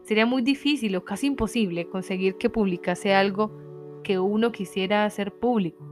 Sería 0.03 0.27
muy 0.27 0.43
difícil 0.43 0.97
o 0.97 1.05
casi 1.05 1.27
imposible 1.27 1.89
conseguir 1.89 2.37
que 2.37 2.51
publicase 2.51 3.15
algo 3.15 3.53
que 4.03 4.19
uno 4.19 4.53
quisiera 4.53 5.05
hacer 5.05 5.33
público. 5.33 5.85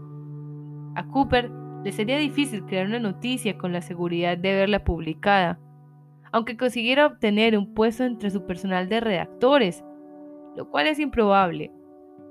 A 0.95 1.07
Cooper 1.09 1.51
le 1.85 1.93
sería 1.93 2.17
difícil 2.17 2.65
crear 2.65 2.87
una 2.87 2.99
noticia 2.99 3.59
con 3.59 3.73
la 3.73 3.83
seguridad 3.83 4.39
de 4.39 4.55
verla 4.55 4.85
publicada, 4.85 5.61
aunque 6.33 6.57
consiguiera 6.57 7.07
obtener 7.07 7.57
un 7.57 7.75
puesto 7.75 8.05
entre 8.05 8.31
su 8.31 8.47
personal 8.47 8.89
de 8.89 9.01
redactores, 9.01 9.85
lo 10.57 10.71
cual 10.71 10.87
es 10.87 10.99
improbable. 10.99 11.71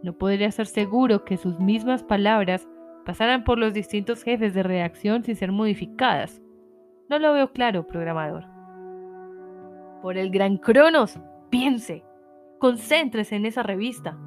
No 0.03 0.17
podría 0.17 0.47
estar 0.47 0.65
seguro 0.65 1.23
que 1.23 1.37
sus 1.37 1.59
mismas 1.59 2.03
palabras 2.03 2.67
pasaran 3.05 3.43
por 3.43 3.57
los 3.57 3.73
distintos 3.73 4.23
jefes 4.23 4.53
de 4.53 4.63
redacción 4.63 5.23
sin 5.23 5.35
ser 5.35 5.51
modificadas. 5.51 6.41
No 7.09 7.19
lo 7.19 7.31
veo 7.33 7.53
claro, 7.53 7.87
programador. 7.87 8.45
Por 10.01 10.17
el 10.17 10.31
gran 10.31 10.57
Cronos, 10.57 11.19
piense, 11.49 12.03
concéntrese 12.59 13.35
en 13.35 13.45
esa 13.45 13.63
revista. 13.63 14.17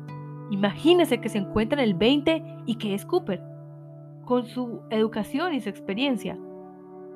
Imagínese 0.51 1.21
que 1.21 1.29
se 1.29 1.39
encuentra 1.39 1.83
en 1.83 1.89
el 1.89 1.95
20 1.95 2.43
y 2.67 2.77
que 2.77 2.95
es 2.95 3.05
Cooper. 3.05 3.43
Con 4.25 4.47
su 4.47 4.83
educación 4.91 5.55
y 5.55 5.61
su 5.61 5.69
experiencia, 5.69 6.39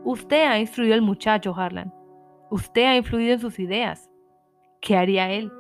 usted 0.04 0.47
ha 0.47 0.59
instruido 0.59 0.95
al 0.95 1.02
muchacho 1.02 1.54
Harlan. 1.57 1.92
Usted 2.50 2.85
ha 2.85 2.97
influido 2.97 3.35
en 3.35 3.40
sus 3.40 3.59
ideas. 3.59 4.11
¿Qué 4.81 4.97
haría 4.97 5.31
él? 5.31 5.50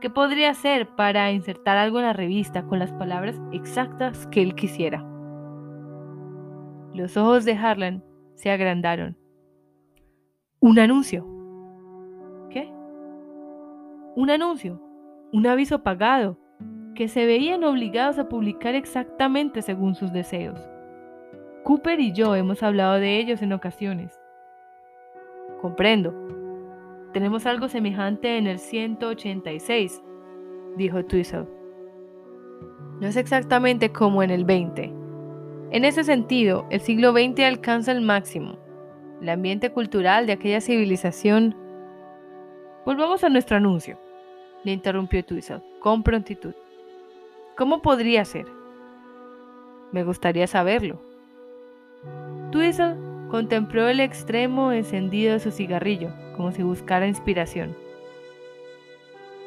¿Qué 0.00 0.10
podría 0.10 0.50
hacer 0.50 0.88
para 0.96 1.32
insertar 1.32 1.76
algo 1.76 1.98
en 1.98 2.06
la 2.06 2.12
revista 2.12 2.64
con 2.66 2.78
las 2.78 2.92
palabras 2.92 3.40
exactas 3.52 4.26
que 4.28 4.42
él 4.42 4.54
quisiera? 4.54 5.13
Los 6.94 7.16
ojos 7.16 7.44
de 7.44 7.54
Harlan 7.54 8.04
se 8.36 8.52
agrandaron. 8.52 9.16
Un 10.60 10.78
anuncio. 10.78 11.26
¿Qué? 12.50 12.72
Un 14.14 14.30
anuncio, 14.30 14.80
un 15.32 15.44
aviso 15.44 15.82
pagado, 15.82 16.38
que 16.94 17.08
se 17.08 17.26
veían 17.26 17.64
obligados 17.64 18.20
a 18.20 18.28
publicar 18.28 18.76
exactamente 18.76 19.60
según 19.60 19.96
sus 19.96 20.12
deseos. 20.12 20.60
Cooper 21.64 21.98
y 21.98 22.12
yo 22.12 22.36
hemos 22.36 22.62
hablado 22.62 23.00
de 23.00 23.18
ellos 23.18 23.42
en 23.42 23.52
ocasiones. 23.52 24.16
Comprendo. 25.60 26.14
Tenemos 27.12 27.44
algo 27.44 27.66
semejante 27.66 28.38
en 28.38 28.46
el 28.46 28.60
186, 28.60 30.00
dijo 30.76 31.04
Twizzle. 31.04 31.48
No 33.00 33.08
es 33.08 33.16
exactamente 33.16 33.90
como 33.90 34.22
en 34.22 34.30
el 34.30 34.44
20 34.44 35.03
en 35.74 35.84
ese 35.84 36.04
sentido, 36.04 36.66
el 36.70 36.80
siglo 36.80 37.10
XX 37.10 37.40
alcanza 37.40 37.90
el 37.90 38.00
máximo. 38.00 38.56
El 39.20 39.28
ambiente 39.28 39.72
cultural 39.72 40.24
de 40.24 40.34
aquella 40.34 40.60
civilización... 40.60 41.56
Volvamos 42.86 43.24
a 43.24 43.28
nuestro 43.28 43.56
anuncio, 43.56 43.98
le 44.62 44.70
interrumpió 44.70 45.24
Twizzle 45.24 45.64
con 45.80 46.04
prontitud. 46.04 46.54
¿Cómo 47.56 47.82
podría 47.82 48.24
ser? 48.24 48.46
Me 49.90 50.04
gustaría 50.04 50.46
saberlo. 50.46 51.00
Twizzle 52.52 52.94
contempló 53.28 53.88
el 53.88 53.98
extremo 53.98 54.70
encendido 54.70 55.32
de 55.32 55.40
su 55.40 55.50
cigarrillo, 55.50 56.10
como 56.36 56.52
si 56.52 56.62
buscara 56.62 57.08
inspiración. 57.08 57.76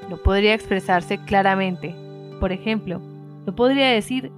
No 0.10 0.18
podría 0.18 0.54
expresarse 0.54 1.24
claramente. 1.24 1.96
Por 2.42 2.52
ejemplo, 2.52 3.00
No 3.46 3.56
podría 3.56 3.92
decir, 3.92 4.30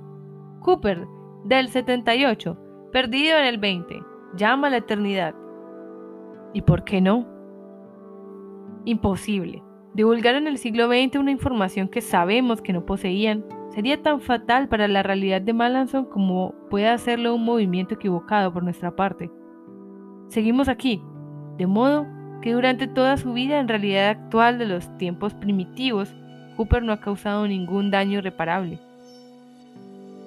Cooper, 0.59 1.07
del 1.45 1.69
78, 1.69 2.57
perdido 2.91 3.37
en 3.37 3.45
el 3.45 3.57
20, 3.57 4.01
llama 4.35 4.67
a 4.67 4.71
la 4.71 4.77
eternidad. 4.77 5.35
¿Y 6.53 6.61
por 6.61 6.83
qué 6.83 7.01
no? 7.01 7.27
Imposible. 8.85 9.63
Divulgar 9.93 10.35
en 10.35 10.47
el 10.47 10.57
siglo 10.57 10.87
XX 10.87 11.17
una 11.17 11.31
información 11.31 11.87
que 11.87 12.01
sabemos 12.01 12.61
que 12.61 12.73
no 12.73 12.85
poseían 12.85 13.43
sería 13.69 14.01
tan 14.01 14.21
fatal 14.21 14.67
para 14.67 14.87
la 14.87 15.03
realidad 15.03 15.41
de 15.41 15.53
Malanson 15.53 16.05
como 16.05 16.53
puede 16.69 16.87
hacerlo 16.87 17.35
un 17.35 17.45
movimiento 17.45 17.95
equivocado 17.95 18.51
por 18.53 18.63
nuestra 18.63 18.95
parte. 18.95 19.31
Seguimos 20.27 20.67
aquí, 20.67 21.01
de 21.57 21.67
modo 21.67 22.07
que 22.41 22.53
durante 22.53 22.87
toda 22.87 23.17
su 23.17 23.33
vida 23.33 23.59
en 23.59 23.67
realidad 23.67 24.09
actual 24.09 24.59
de 24.59 24.67
los 24.67 24.95
tiempos 24.97 25.33
primitivos, 25.33 26.15
Cooper 26.55 26.83
no 26.83 26.93
ha 26.93 26.99
causado 26.99 27.47
ningún 27.47 27.91
daño 27.91 28.19
irreparable. 28.19 28.79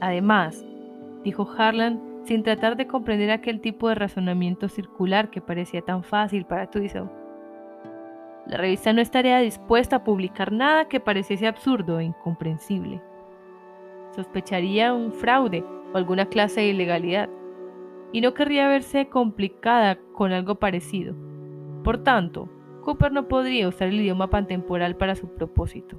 Además, 0.00 0.64
dijo 1.24 1.48
Harlan 1.56 2.00
sin 2.24 2.42
tratar 2.42 2.76
de 2.76 2.86
comprender 2.86 3.30
aquel 3.30 3.60
tipo 3.60 3.88
de 3.88 3.96
razonamiento 3.96 4.68
circular 4.68 5.30
que 5.30 5.40
parecía 5.40 5.82
tan 5.82 6.04
fácil 6.04 6.44
para 6.44 6.70
Twizzle. 6.70 7.10
La 8.46 8.56
revista 8.56 8.92
no 8.92 9.00
estaría 9.00 9.38
dispuesta 9.38 9.96
a 9.96 10.04
publicar 10.04 10.52
nada 10.52 10.88
que 10.88 11.00
pareciese 11.00 11.46
absurdo 11.46 11.98
e 11.98 12.04
incomprensible. 12.04 13.00
Sospecharía 14.14 14.92
un 14.92 15.12
fraude 15.12 15.64
o 15.92 15.96
alguna 15.96 16.26
clase 16.26 16.60
de 16.60 16.68
ilegalidad, 16.68 17.28
y 18.12 18.20
no 18.20 18.34
querría 18.34 18.68
verse 18.68 19.08
complicada 19.08 19.98
con 20.12 20.32
algo 20.32 20.56
parecido. 20.56 21.14
Por 21.82 21.98
tanto, 22.02 22.48
Cooper 22.82 23.12
no 23.12 23.26
podría 23.26 23.68
usar 23.68 23.88
el 23.88 24.00
idioma 24.00 24.28
pantemporal 24.28 24.96
para 24.96 25.14
su 25.14 25.28
propósito. 25.28 25.98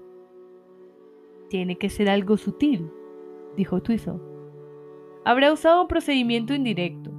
Tiene 1.49 1.77
que 1.77 1.89
ser 1.89 2.09
algo 2.09 2.37
sutil, 2.37 2.91
dijo 3.55 3.81
Twizzle. 3.81 4.32
Habrá 5.25 5.53
usado 5.53 5.81
un 5.81 5.87
procedimiento 5.87 6.53
indirecto, 6.53 7.11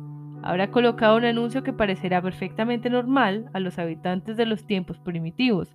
habrá 0.42 0.70
colocado 0.70 1.16
un 1.16 1.24
anuncio 1.24 1.62
que 1.62 1.72
parecerá 1.72 2.20
perfectamente 2.20 2.90
normal 2.90 3.48
a 3.54 3.60
los 3.60 3.78
habitantes 3.78 4.36
de 4.36 4.44
los 4.44 4.66
tiempos 4.66 4.98
primitivos. 4.98 5.74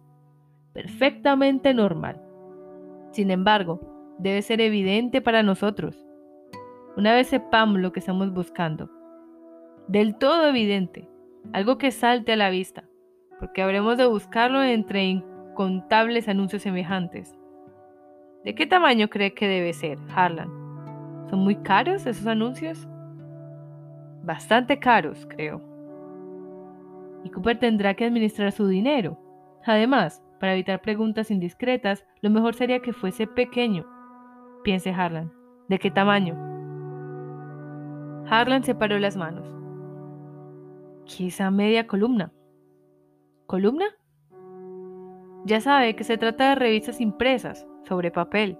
Perfectamente 0.73 1.73
normal. 1.73 2.21
Sin 3.11 3.31
embargo, 3.31 3.79
debe 4.19 4.43
ser 4.43 4.61
evidente 4.61 5.21
para 5.21 5.41
nosotros. 5.41 6.05
Una 6.95 7.13
vez 7.15 7.27
sepamos 7.27 7.79
lo 7.79 7.91
que 7.91 7.99
estamos 7.99 8.31
buscando. 8.31 8.91
Del 9.87 10.15
todo 10.15 10.47
evidente. 10.47 11.09
Algo 11.51 11.79
que 11.79 11.89
salte 11.89 12.33
a 12.33 12.35
la 12.35 12.51
vista. 12.51 12.83
Porque 13.39 13.63
habremos 13.63 13.97
de 13.97 14.05
buscarlo 14.05 14.61
entre 14.61 15.03
incontables 15.05 16.27
anuncios 16.27 16.61
semejantes. 16.61 17.35
¿De 18.43 18.53
qué 18.53 18.67
tamaño 18.67 19.09
cree 19.09 19.33
que 19.33 19.47
debe 19.47 19.73
ser, 19.73 19.97
Harlan? 20.13 20.58
¿Son 21.29 21.39
muy 21.39 21.55
caros 21.57 22.05
esos 22.05 22.27
anuncios? 22.27 22.87
bastante 24.29 24.77
caros, 24.77 25.25
creo. 25.27 25.59
Y 27.23 27.31
Cooper 27.31 27.57
tendrá 27.59 27.95
que 27.95 28.05
administrar 28.05 28.51
su 28.51 28.67
dinero. 28.67 29.17
Además, 29.65 30.23
para 30.39 30.53
evitar 30.53 30.81
preguntas 30.81 31.31
indiscretas, 31.31 32.05
lo 32.21 32.29
mejor 32.29 32.53
sería 32.53 32.79
que 32.79 32.93
fuese 32.93 33.25
pequeño. 33.25 33.85
Piense 34.63 34.91
Harlan. 34.91 35.33
¿De 35.67 35.79
qué 35.79 35.91
tamaño? 35.91 36.35
Harlan 38.29 38.63
separó 38.63 38.99
las 38.99 39.17
manos. 39.17 39.47
Quizá 41.05 41.49
media 41.49 41.87
columna. 41.87 42.31
¿Columna? 43.47 43.85
Ya 45.45 45.59
sabe 45.59 45.95
que 45.95 46.03
se 46.03 46.17
trata 46.17 46.49
de 46.49 46.55
revistas 46.55 47.01
impresas, 47.01 47.67
sobre 47.83 48.11
papel. 48.11 48.59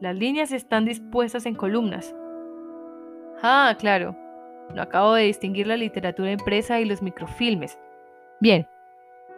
Las 0.00 0.14
líneas 0.14 0.52
están 0.52 0.84
dispuestas 0.84 1.44
en 1.44 1.56
columnas. 1.56 2.14
Ah, 3.42 3.76
claro, 3.80 4.14
no 4.72 4.80
acabo 4.80 5.14
de 5.14 5.24
distinguir 5.24 5.66
la 5.66 5.76
literatura 5.76 6.30
impresa 6.30 6.80
y 6.80 6.84
los 6.84 7.02
microfilmes. 7.02 7.80
Bien, 8.40 8.68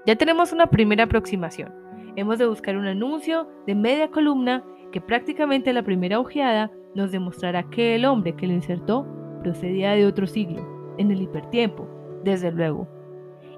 ya 0.04 0.16
tenemos 0.16 0.52
una 0.52 0.66
primera 0.66 1.04
aproximación. 1.04 1.72
Hemos 2.14 2.36
de 2.36 2.46
buscar 2.46 2.76
un 2.76 2.86
anuncio 2.86 3.48
de 3.66 3.74
media 3.74 4.08
columna 4.08 4.62
que 4.92 5.00
prácticamente 5.00 5.72
la 5.72 5.82
primera 5.82 6.20
ojeada 6.20 6.70
nos 6.94 7.10
demostrará 7.10 7.62
que 7.70 7.94
el 7.94 8.04
hombre 8.04 8.36
que 8.36 8.46
lo 8.46 8.52
insertó 8.52 9.06
procedía 9.42 9.92
de 9.92 10.04
otro 10.04 10.26
siglo, 10.26 10.94
en 10.98 11.10
el 11.10 11.22
hipertiempo, 11.22 11.88
desde 12.22 12.52
luego. 12.52 12.86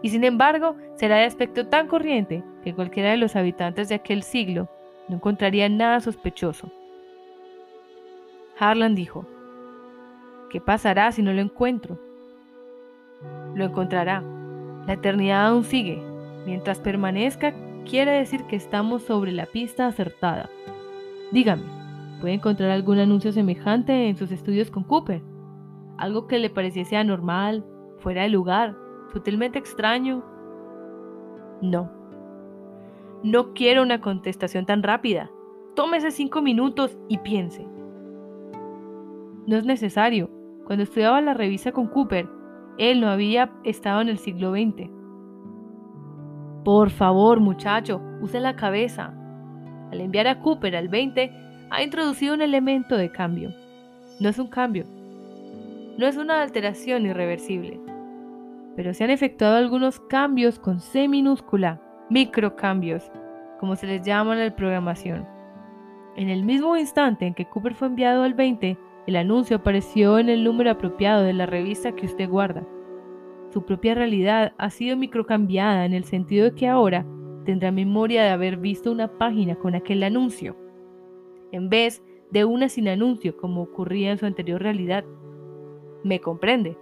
Y 0.02 0.10
sin 0.10 0.22
embargo, 0.22 0.76
será 0.94 1.16
de 1.16 1.24
aspecto 1.24 1.66
tan 1.66 1.88
corriente 1.88 2.44
que 2.62 2.76
cualquiera 2.76 3.10
de 3.10 3.16
los 3.16 3.34
habitantes 3.34 3.88
de 3.88 3.96
aquel 3.96 4.22
siglo 4.22 4.68
no 5.08 5.16
encontraría 5.16 5.68
nada 5.68 5.98
sospechoso. 5.98 6.70
Harlan 8.62 8.94
dijo, 8.94 9.26
¿Qué 10.48 10.60
pasará 10.60 11.10
si 11.10 11.20
no 11.20 11.32
lo 11.32 11.40
encuentro? 11.40 11.98
Lo 13.56 13.64
encontrará. 13.64 14.22
La 14.86 14.92
eternidad 14.92 15.46
aún 15.46 15.64
sigue. 15.64 16.00
Mientras 16.46 16.78
permanezca, 16.78 17.54
quiere 17.84 18.12
decir 18.12 18.44
que 18.44 18.54
estamos 18.54 19.02
sobre 19.02 19.32
la 19.32 19.46
pista 19.46 19.88
acertada. 19.88 20.48
Dígame, 21.32 21.64
¿puede 22.20 22.34
encontrar 22.34 22.70
algún 22.70 23.00
anuncio 23.00 23.32
semejante 23.32 24.08
en 24.08 24.16
sus 24.16 24.30
estudios 24.30 24.70
con 24.70 24.84
Cooper? 24.84 25.22
Algo 25.98 26.28
que 26.28 26.38
le 26.38 26.48
pareciese 26.48 26.96
anormal, 26.96 27.64
fuera 27.98 28.22
de 28.22 28.28
lugar, 28.28 28.76
sutilmente 29.12 29.58
extraño. 29.58 30.22
No. 31.60 31.90
No 33.24 33.54
quiero 33.54 33.82
una 33.82 34.00
contestación 34.00 34.66
tan 34.66 34.84
rápida. 34.84 35.32
Tómese 35.74 36.12
cinco 36.12 36.42
minutos 36.42 36.96
y 37.08 37.18
piense. 37.18 37.66
No 39.46 39.56
es 39.56 39.64
necesario. 39.64 40.30
Cuando 40.66 40.84
estudiaba 40.84 41.20
la 41.20 41.34
revista 41.34 41.72
con 41.72 41.88
Cooper, 41.88 42.28
él 42.78 43.00
no 43.00 43.08
había 43.08 43.50
estado 43.64 44.00
en 44.00 44.08
el 44.08 44.18
siglo 44.18 44.52
XX. 44.52 44.88
Por 46.64 46.90
favor, 46.90 47.40
muchacho, 47.40 48.00
use 48.20 48.38
la 48.38 48.54
cabeza. 48.54 49.12
Al 49.90 50.00
enviar 50.00 50.28
a 50.28 50.40
Cooper 50.40 50.76
al 50.76 50.88
20, 50.88 51.32
ha 51.70 51.82
introducido 51.82 52.34
un 52.34 52.42
elemento 52.42 52.96
de 52.96 53.10
cambio. 53.10 53.50
No 54.20 54.28
es 54.28 54.38
un 54.38 54.46
cambio. 54.46 54.84
No 55.98 56.06
es 56.06 56.16
una 56.16 56.40
alteración 56.40 57.04
irreversible. 57.04 57.80
Pero 58.76 58.94
se 58.94 59.04
han 59.04 59.10
efectuado 59.10 59.56
algunos 59.56 59.98
cambios 59.98 60.58
con 60.58 60.80
C 60.80 61.08
minúscula, 61.08 61.80
microcambios, 62.08 63.10
como 63.58 63.74
se 63.76 63.86
les 63.86 64.02
llama 64.02 64.34
en 64.34 64.44
la 64.44 64.56
programación. 64.56 65.26
En 66.16 66.28
el 66.28 66.44
mismo 66.44 66.76
instante 66.76 67.26
en 67.26 67.34
que 67.34 67.48
Cooper 67.48 67.74
fue 67.74 67.88
enviado 67.88 68.22
al 68.22 68.34
20, 68.34 68.78
el 69.06 69.16
anuncio 69.16 69.56
apareció 69.56 70.18
en 70.18 70.28
el 70.28 70.44
número 70.44 70.70
apropiado 70.70 71.22
de 71.22 71.32
la 71.32 71.46
revista 71.46 71.92
que 71.92 72.06
usted 72.06 72.28
guarda. 72.28 72.66
Su 73.50 73.64
propia 73.64 73.94
realidad 73.94 74.52
ha 74.58 74.70
sido 74.70 74.96
microcambiada 74.96 75.84
en 75.84 75.92
el 75.92 76.04
sentido 76.04 76.44
de 76.44 76.54
que 76.54 76.68
ahora 76.68 77.04
tendrá 77.44 77.72
memoria 77.72 78.22
de 78.22 78.30
haber 78.30 78.56
visto 78.56 78.92
una 78.92 79.18
página 79.18 79.56
con 79.56 79.74
aquel 79.74 80.02
anuncio, 80.04 80.56
en 81.50 81.68
vez 81.68 82.02
de 82.30 82.44
una 82.44 82.68
sin 82.68 82.88
anuncio 82.88 83.36
como 83.36 83.62
ocurría 83.62 84.12
en 84.12 84.18
su 84.18 84.26
anterior 84.26 84.62
realidad. 84.62 85.04
¿Me 86.04 86.20
comprende? 86.20 86.78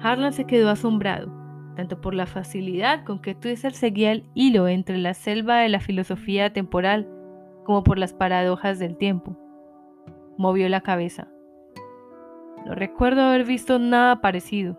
Harlan 0.00 0.32
se 0.32 0.44
quedó 0.44 0.68
asombrado, 0.68 1.32
tanto 1.76 2.00
por 2.00 2.14
la 2.14 2.26
facilidad 2.26 3.04
con 3.04 3.20
que 3.22 3.34
Twitter 3.34 3.72
seguía 3.72 4.12
el 4.12 4.28
hilo 4.34 4.66
entre 4.68 4.98
la 4.98 5.14
selva 5.14 5.58
de 5.58 5.68
la 5.68 5.80
filosofía 5.80 6.52
temporal 6.52 7.08
como 7.64 7.84
por 7.84 7.98
las 7.98 8.12
paradojas 8.12 8.78
del 8.80 8.96
tiempo. 8.96 9.36
Movió 10.42 10.68
la 10.68 10.80
cabeza. 10.80 11.28
No 12.66 12.74
recuerdo 12.74 13.22
haber 13.22 13.44
visto 13.44 13.78
nada 13.78 14.20
parecido. 14.20 14.76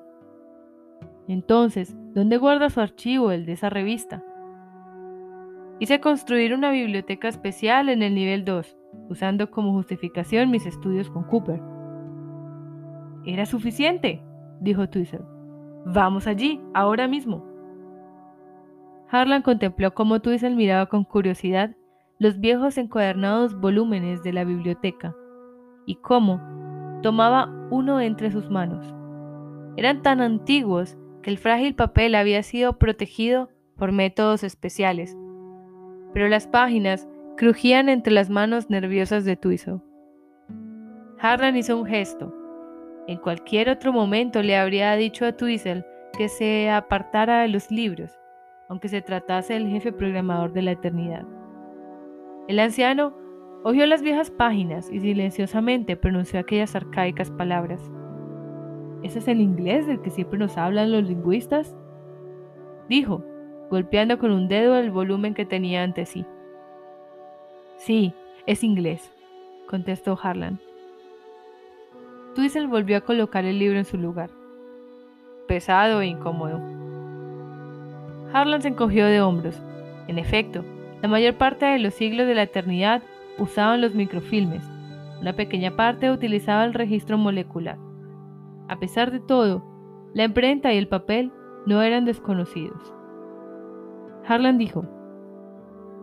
Entonces, 1.29 1.95
¿dónde 2.13 2.35
guarda 2.35 2.69
su 2.69 2.81
archivo, 2.81 3.31
el 3.31 3.45
de 3.45 3.53
esa 3.53 3.69
revista? 3.69 4.21
Hice 5.79 6.01
construir 6.01 6.53
una 6.53 6.69
biblioteca 6.69 7.29
especial 7.29 7.87
en 7.87 8.03
el 8.03 8.13
nivel 8.13 8.43
2, 8.43 8.75
usando 9.07 9.51
como 9.51 9.71
justificación 9.71 10.51
mis 10.51 10.65
estudios 10.65 11.09
con 11.09 11.23
Cooper. 11.23 11.61
Era 13.25 13.45
suficiente, 13.45 14.21
dijo 14.59 14.89
Twizzle. 14.89 15.23
Vamos 15.85 16.27
allí, 16.27 16.59
ahora 16.73 17.07
mismo. 17.07 17.41
Harlan 19.09 19.41
contempló 19.41 19.93
cómo 19.93 20.19
Twizzle 20.19 20.57
miraba 20.57 20.87
con 20.87 21.05
curiosidad 21.05 21.73
los 22.19 22.41
viejos 22.41 22.77
encuadernados 22.77 23.57
volúmenes 23.57 24.23
de 24.23 24.33
la 24.33 24.43
biblioteca 24.43 25.15
y 25.85 25.95
cómo 25.95 26.41
tomaba 27.01 27.49
uno 27.69 27.99
entre 28.01 28.31
sus 28.31 28.49
manos. 28.49 28.93
Eran 29.75 30.01
tan 30.01 30.21
antiguos 30.21 30.97
que 31.21 31.29
el 31.29 31.37
frágil 31.37 31.75
papel 31.75 32.15
había 32.15 32.43
sido 32.43 32.77
protegido 32.77 33.49
por 33.77 33.91
métodos 33.91 34.43
especiales, 34.43 35.17
pero 36.13 36.27
las 36.27 36.47
páginas 36.47 37.07
crujían 37.37 37.89
entre 37.89 38.13
las 38.13 38.29
manos 38.29 38.69
nerviosas 38.69 39.25
de 39.25 39.35
Twizzle. 39.35 39.81
Harlan 41.19 41.57
hizo 41.57 41.77
un 41.77 41.85
gesto. 41.85 42.33
En 43.07 43.17
cualquier 43.17 43.69
otro 43.69 43.91
momento 43.91 44.41
le 44.41 44.57
habría 44.57 44.95
dicho 44.95 45.25
a 45.25 45.33
Twizzle 45.33 45.85
que 46.17 46.29
se 46.29 46.69
apartara 46.69 47.41
de 47.41 47.47
los 47.47 47.71
libros, 47.71 48.11
aunque 48.69 48.87
se 48.87 49.01
tratase 49.01 49.53
del 49.53 49.69
jefe 49.69 49.91
programador 49.91 50.53
de 50.53 50.61
la 50.61 50.71
eternidad. 50.71 51.25
El 52.47 52.59
anciano 52.59 53.13
Hojeó 53.65 53.85
las 53.85 54.01
viejas 54.01 54.29
páginas 54.29 54.91
y 54.91 54.99
silenciosamente 54.99 55.95
pronunció 55.95 56.37
aquellas 56.37 56.75
arcaicas 56.75 57.31
palabras. 57.31 57.81
¿Ese 59.03 59.19
es 59.19 59.27
el 59.29 59.39
inglés 59.39 59.87
del 59.87 60.01
que 60.01 60.09
siempre 60.09 60.37
nos 60.37 60.57
hablan 60.57 60.91
los 60.91 61.03
lingüistas? 61.03 61.73
Dijo, 62.89 63.23
golpeando 63.69 64.19
con 64.19 64.31
un 64.31 64.49
dedo 64.49 64.75
el 64.75 64.91
volumen 64.91 65.33
que 65.33 65.45
tenía 65.45 65.81
ante 65.83 66.05
sí. 66.05 66.25
Sí, 67.77 68.13
es 68.45 68.65
inglés, 68.65 69.13
contestó 69.69 70.19
Harlan. 70.21 70.59
Twizzle 72.35 72.67
volvió 72.67 72.97
a 72.97 73.01
colocar 73.01 73.45
el 73.45 73.59
libro 73.59 73.77
en 73.77 73.85
su 73.85 73.97
lugar. 73.97 74.29
Pesado 75.47 76.01
e 76.01 76.07
incómodo. 76.07 76.59
Harlan 78.33 78.61
se 78.61 78.69
encogió 78.69 79.05
de 79.05 79.21
hombros. 79.21 79.61
En 80.09 80.19
efecto, 80.19 80.65
la 81.01 81.07
mayor 81.07 81.35
parte 81.35 81.65
de 81.65 81.79
los 81.79 81.93
siglos 81.93 82.27
de 82.27 82.35
la 82.35 82.43
eternidad 82.43 83.03
usaban 83.39 83.81
los 83.81 83.95
microfilmes. 83.95 84.69
Una 85.21 85.33
pequeña 85.33 85.75
parte 85.75 86.11
utilizaba 86.11 86.65
el 86.65 86.73
registro 86.73 87.17
molecular. 87.17 87.77
A 88.67 88.79
pesar 88.79 89.11
de 89.11 89.19
todo, 89.19 89.63
la 90.13 90.25
imprenta 90.25 90.73
y 90.73 90.77
el 90.77 90.87
papel 90.87 91.31
no 91.65 91.81
eran 91.81 92.05
desconocidos. 92.05 92.93
Harlan 94.27 94.57
dijo, 94.57 94.85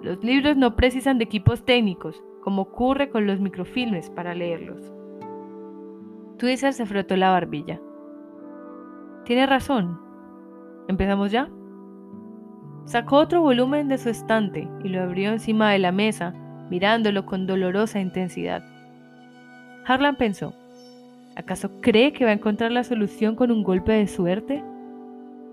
los 0.02 0.22
libros 0.24 0.56
no 0.56 0.76
precisan 0.76 1.18
de 1.18 1.24
equipos 1.24 1.64
técnicos, 1.64 2.22
como 2.42 2.62
ocurre 2.62 3.10
con 3.10 3.26
los 3.26 3.40
microfilmes 3.40 4.08
para 4.10 4.34
leerlos. 4.34 4.92
Twizzle 6.38 6.72
se 6.72 6.86
frotó 6.86 7.16
la 7.16 7.30
barbilla. 7.30 7.78
Tiene 9.24 9.46
razón. 9.46 10.00
¿Empezamos 10.88 11.30
ya? 11.30 11.50
Sacó 12.86 13.18
otro 13.18 13.42
volumen 13.42 13.88
de 13.88 13.98
su 13.98 14.08
estante 14.08 14.68
y 14.82 14.88
lo 14.88 15.02
abrió 15.02 15.30
encima 15.30 15.70
de 15.70 15.78
la 15.78 15.92
mesa, 15.92 16.34
mirándolo 16.70 17.26
con 17.26 17.46
dolorosa 17.46 18.00
intensidad. 18.00 18.64
Harlan 19.84 20.16
pensó, 20.16 20.54
¿acaso 21.36 21.70
cree 21.80 22.12
que 22.12 22.24
va 22.24 22.30
a 22.30 22.34
encontrar 22.34 22.70
la 22.72 22.84
solución 22.84 23.34
con 23.34 23.50
un 23.50 23.62
golpe 23.62 23.92
de 23.92 24.06
suerte? 24.06 24.62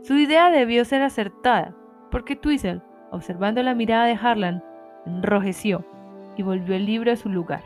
Su 0.03 0.15
idea 0.15 0.49
debió 0.51 0.85
ser 0.85 1.01
acertada, 1.01 1.75
porque 2.11 2.35
Twizzle, 2.35 2.81
observando 3.11 3.61
la 3.63 3.73
mirada 3.73 4.05
de 4.05 4.13
Harlan, 4.13 4.63
enrojeció 5.05 5.83
y 6.37 6.43
volvió 6.43 6.75
el 6.75 6.85
libro 6.85 7.11
a 7.11 7.15
su 7.15 7.29
lugar. 7.29 7.63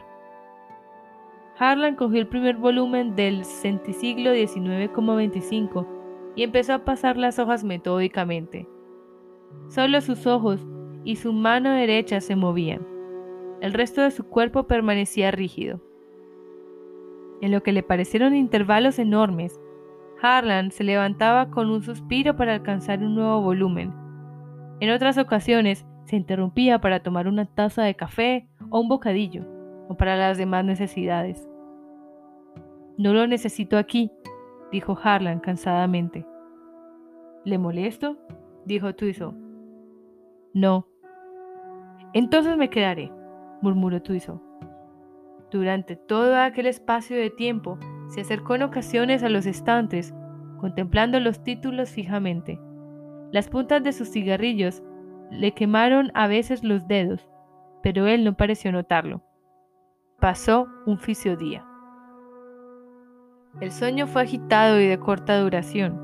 Harlan 1.60 1.96
cogió 1.96 2.20
el 2.20 2.28
primer 2.28 2.56
volumen 2.56 3.16
del 3.16 3.46
Centisiglo 3.46 4.32
XIX,25 4.34 5.86
y 6.36 6.44
empezó 6.44 6.74
a 6.74 6.86
pasar 6.86 7.18
las 7.18 7.38
hojas 7.38 7.64
metódicamente. 7.64 8.68
Solo 9.68 10.02
sus 10.02 10.26
ojos 10.26 10.66
y 11.04 11.18
su 11.18 11.34
mano 11.34 11.72
derecha 11.72 12.22
se 12.22 12.36
movían. 12.36 12.90
El 13.62 13.74
resto 13.74 14.02
de 14.02 14.10
su 14.10 14.26
cuerpo 14.26 14.63
permanecía 14.63 15.30
rígido. 15.30 15.80
En 17.41 17.52
lo 17.52 17.62
que 17.62 17.71
le 17.71 17.84
parecieron 17.84 18.36
intervalos 18.36 18.97
enormes, 18.97 19.60
Harlan 20.19 20.71
se 20.71 20.84
levantaba 20.84 21.52
con 21.52 21.69
un 21.69 21.84
suspiro 21.84 22.36
para 22.36 22.56
alcanzar 22.56 23.00
un 23.00 23.13
nuevo 23.13 23.41
volumen. 23.41 23.93
En 24.80 24.89
otras 24.89 25.19
ocasiones 25.19 25.86
se 26.06 26.15
interrumpía 26.15 26.82
para 26.82 27.04
tomar 27.04 27.28
una 27.28 27.45
taza 27.45 27.84
de 27.84 27.95
café 27.95 28.47
o 28.71 28.80
un 28.80 28.89
bocadillo, 28.89 29.45
o 29.89 29.95
para 29.95 30.15
las 30.15 30.39
demás 30.39 30.65
necesidades. 30.65 31.47
No 32.97 33.13
lo 33.13 33.28
necesito 33.28 33.78
aquí, 33.78 34.12
dijo 34.71 34.97
Harlan 35.02 35.39
cansadamente. 35.39 36.26
¿Le 37.45 37.60
molesto? 37.60 38.17
dijo 38.65 38.95
Twizo. 38.95 39.36
No. 40.54 40.88
Entonces 42.13 42.58
me 42.58 42.69
quedaré, 42.69 43.12
murmuró 43.62 44.02
Twizo. 44.02 44.41
Durante 45.52 45.95
todo 45.95 46.38
aquel 46.38 46.65
espacio 46.65 47.17
de 47.17 47.30
tiempo 47.30 47.78
se 48.08 48.21
acercó 48.21 48.56
en 48.56 48.63
ocasiones 48.63 49.24
a 49.24 49.30
los 49.30 49.45
estantes, 49.45 50.13
contemplando 50.60 51.19
los 51.19 51.43
títulos 51.43 51.89
fijamente. 51.89 52.60
Las 53.32 53.50
puntas 53.50 53.84
de 53.84 53.93
sus 53.93 54.10
cigarrillos 54.10 54.84
le 55.30 55.54
quemaron 55.54 56.12
a 56.13 56.28
veces 56.28 56.63
los 56.63 56.88
dedos, 56.88 57.28
pero 57.84 58.08
él 58.08 58.24
no 58.24 58.36
pareció 58.36 58.71
notarlo. 58.71 59.24
Pasó 60.19 60.67
un 60.86 61.00
día. 61.39 61.65
El 63.60 63.71
sueño 63.71 64.08
fue 64.08 64.21
agitado 64.21 64.80
y 64.80 64.88
de 64.88 65.00
corta 65.00 65.39
duración. 65.39 66.00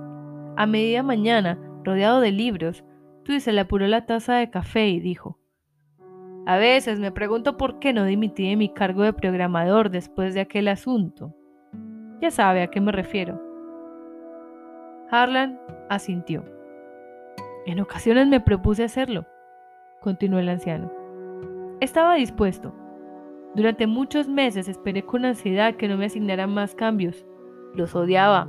A 0.58 0.65
media 0.65 1.04
mañana, 1.04 1.58
rodeado 1.84 2.20
de 2.20 2.32
libros, 2.32 2.84
Twizzle 3.24 3.54
le 3.54 3.62
apuró 3.62 3.88
la 3.88 4.06
taza 4.06 4.36
de 4.36 4.50
café 4.50 4.88
y 4.88 5.00
dijo, 5.00 5.37
A 6.48 6.56
veces 6.56 6.98
me 6.98 7.12
pregunto 7.12 7.58
por 7.58 7.78
qué 7.80 7.92
no 7.92 8.06
dimití 8.06 8.50
de 8.50 8.56
mi 8.56 8.70
cargo 8.70 9.04
de 9.04 9.12
programador 9.12 9.90
después 9.90 10.34
de 10.34 10.40
aquel 10.40 10.70
asunto. 10.70 11.36
Ya 12.22 12.32
sabe 12.32 12.62
a 12.62 12.68
qué 12.68 12.80
me 12.80 12.94
refiero. 12.94 13.42
Harlan 15.12 15.60
asintió. 15.90 16.46
En 17.66 17.82
ocasiones 17.82 18.30
me 18.30 18.40
propuse 18.40 18.86
hacerlo, 18.86 19.26
continuó 20.00 20.40
el 20.40 20.48
anciano. 20.48 20.90
Estaba 21.82 22.16
dispuesto. 22.16 22.74
Durante 23.54 23.86
muchos 23.86 24.30
meses 24.30 24.70
esperé 24.70 25.04
con 25.04 25.26
ansiedad 25.26 25.76
que 25.76 25.90
no 25.90 25.98
me 25.98 26.06
asignaran 26.06 26.54
más 26.54 26.76
cambios. 26.76 27.26
Los 27.76 27.94
odiaba. 27.94 28.48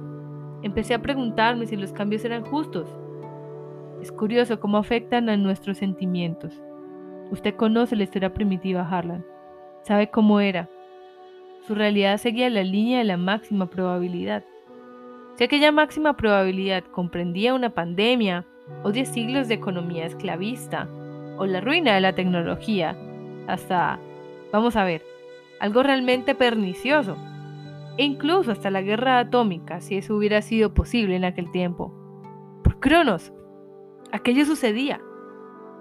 Empecé 0.62 0.94
a 0.94 1.02
preguntarme 1.02 1.66
si 1.66 1.74
los 1.74 1.92
cambios 1.92 2.24
eran 2.24 2.44
justos. 2.44 2.96
Es 4.00 4.12
curioso 4.12 4.60
cómo 4.60 4.78
afectan 4.78 5.28
a 5.28 5.36
nuestros 5.36 5.78
sentimientos. 5.78 6.62
Usted 7.30 7.54
conoce 7.56 7.96
la 7.96 8.04
historia 8.04 8.32
primitiva 8.32 8.88
Harlan. 8.88 9.24
Sabe 9.82 10.10
cómo 10.10 10.40
era. 10.40 10.68
Su 11.66 11.74
realidad 11.74 12.16
seguía 12.16 12.48
la 12.48 12.62
línea 12.62 12.98
de 12.98 13.04
la 13.04 13.16
máxima 13.16 13.66
probabilidad. 13.66 14.44
Si 15.36 15.44
aquella 15.44 15.70
máxima 15.70 16.16
probabilidad 16.16 16.84
comprendía 16.84 17.54
una 17.54 17.70
pandemia, 17.70 18.46
o 18.82 18.92
diez 18.92 19.08
siglos 19.08 19.48
de 19.48 19.54
economía 19.54 20.06
esclavista, 20.06 20.88
o 21.36 21.46
la 21.46 21.60
ruina 21.60 21.94
de 21.94 22.00
la 22.00 22.14
tecnología, 22.14 22.96
hasta, 23.46 23.98
vamos 24.52 24.76
a 24.76 24.84
ver, 24.84 25.02
algo 25.60 25.82
realmente 25.82 26.34
pernicioso, 26.34 27.16
e 27.98 28.04
incluso 28.04 28.52
hasta 28.52 28.70
la 28.70 28.80
guerra 28.80 29.18
atómica, 29.18 29.80
si 29.80 29.96
eso 29.96 30.16
hubiera 30.16 30.40
sido 30.42 30.72
posible 30.72 31.16
en 31.16 31.24
aquel 31.24 31.50
tiempo. 31.50 31.92
Por 32.64 32.80
Cronos, 32.80 33.32
aquello 34.12 34.44
sucedía. 34.44 35.00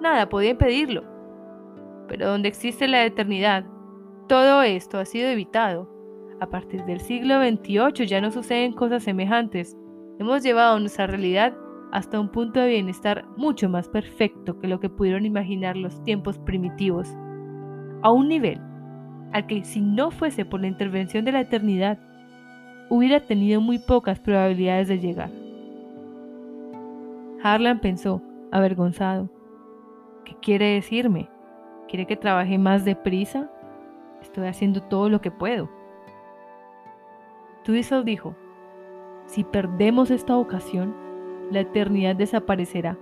Nada 0.01 0.29
podía 0.29 0.51
impedirlo. 0.51 1.16
Pero 2.07 2.27
donde 2.27 2.49
existe 2.49 2.87
la 2.87 3.05
eternidad, 3.05 3.65
todo 4.27 4.61
esto 4.61 4.99
ha 4.99 5.05
sido 5.05 5.29
evitado. 5.29 5.89
A 6.39 6.47
partir 6.47 6.83
del 6.85 6.99
siglo 6.99 7.41
XXVIII 7.41 8.07
ya 8.07 8.21
no 8.21 8.31
suceden 8.31 8.73
cosas 8.73 9.03
semejantes. 9.03 9.75
Hemos 10.19 10.43
llevado 10.43 10.79
nuestra 10.79 11.07
realidad 11.07 11.55
hasta 11.91 12.19
un 12.19 12.29
punto 12.29 12.59
de 12.59 12.69
bienestar 12.69 13.25
mucho 13.37 13.69
más 13.69 13.87
perfecto 13.89 14.59
que 14.59 14.67
lo 14.67 14.79
que 14.79 14.89
pudieron 14.89 15.25
imaginar 15.25 15.77
los 15.77 16.03
tiempos 16.03 16.37
primitivos, 16.39 17.07
a 18.03 18.11
un 18.11 18.27
nivel 18.27 18.59
al 19.33 19.45
que 19.47 19.63
si 19.63 19.81
no 19.81 20.11
fuese 20.11 20.45
por 20.45 20.61
la 20.61 20.67
intervención 20.67 21.25
de 21.25 21.31
la 21.31 21.41
eternidad, 21.41 21.99
hubiera 22.89 23.19
tenido 23.19 23.61
muy 23.61 23.79
pocas 23.79 24.19
probabilidades 24.19 24.87
de 24.87 24.99
llegar. 24.99 25.29
Harlan 27.43 27.79
pensó, 27.79 28.21
avergonzado. 28.51 29.29
¿Qué 30.25 30.35
quiere 30.41 30.73
decirme? 30.73 31.29
¿Quiere 31.87 32.05
que 32.05 32.17
trabaje 32.17 32.57
más 32.57 32.83
deprisa? 32.83 33.49
Estoy 34.21 34.47
haciendo 34.47 34.81
todo 34.83 35.09
lo 35.09 35.21
que 35.21 35.31
puedo. 35.31 35.69
Twizzle 37.63 38.03
dijo, 38.03 38.35
si 39.25 39.43
perdemos 39.43 40.11
esta 40.11 40.37
ocasión, 40.37 40.95
la 41.51 41.61
eternidad 41.61 42.15
desaparecerá, 42.15 42.97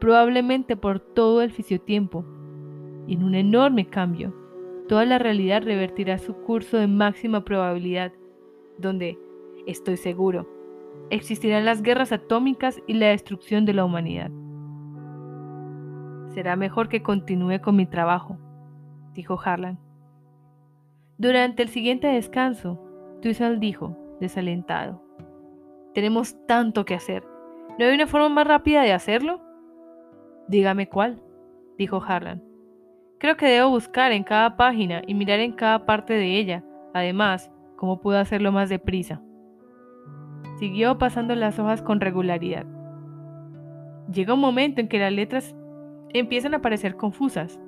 probablemente 0.00 0.76
por 0.76 1.00
todo 1.00 1.42
el 1.42 1.50
fisiotiempo, 1.50 2.24
y 3.06 3.14
en 3.14 3.24
un 3.24 3.34
enorme 3.34 3.86
cambio, 3.86 4.34
toda 4.88 5.04
la 5.04 5.18
realidad 5.18 5.62
revertirá 5.62 6.18
su 6.18 6.34
curso 6.34 6.76
de 6.76 6.86
máxima 6.86 7.44
probabilidad, 7.44 8.12
donde, 8.78 9.18
estoy 9.66 9.96
seguro, 9.96 10.48
existirán 11.10 11.64
las 11.64 11.82
guerras 11.82 12.12
atómicas 12.12 12.82
y 12.86 12.94
la 12.94 13.08
destrucción 13.08 13.64
de 13.64 13.74
la 13.74 13.84
humanidad. 13.84 14.30
Será 16.34 16.56
mejor 16.56 16.88
que 16.88 17.02
continúe 17.02 17.60
con 17.60 17.76
mi 17.76 17.86
trabajo, 17.86 18.38
dijo 19.14 19.38
Harlan. 19.42 19.78
Durante 21.16 21.62
el 21.62 21.68
siguiente 21.68 22.08
descanso, 22.08 22.80
Twizzle 23.22 23.58
dijo, 23.58 23.96
desalentado, 24.20 25.02
tenemos 25.94 26.36
tanto 26.46 26.84
que 26.84 26.94
hacer 26.94 27.22
¿No 27.76 27.84
hay 27.84 27.94
una 27.94 28.06
forma 28.06 28.28
más 28.28 28.46
rápida 28.46 28.82
de 28.82 28.92
hacerlo? 28.92 29.40
Dígame 30.46 30.88
cuál, 30.88 31.20
dijo 31.76 32.00
Harlan. 32.06 32.40
Creo 33.18 33.36
que 33.36 33.46
debo 33.46 33.70
buscar 33.70 34.12
en 34.12 34.22
cada 34.22 34.56
página 34.56 35.02
y 35.06 35.14
mirar 35.14 35.40
en 35.40 35.52
cada 35.52 35.84
parte 35.84 36.14
de 36.14 36.38
ella. 36.38 36.62
Además, 36.92 37.50
¿cómo 37.76 38.00
puedo 38.00 38.18
hacerlo 38.18 38.52
más 38.52 38.68
deprisa? 38.68 39.22
Siguió 40.60 40.98
pasando 40.98 41.34
las 41.34 41.58
hojas 41.58 41.82
con 41.82 42.00
regularidad. 42.00 42.64
Llega 44.12 44.34
un 44.34 44.40
momento 44.40 44.80
en 44.80 44.86
que 44.86 45.00
las 45.00 45.12
letras 45.12 45.56
empiezan 46.20 46.54
a 46.54 46.62
parecer 46.62 46.96
confusas. 46.96 47.60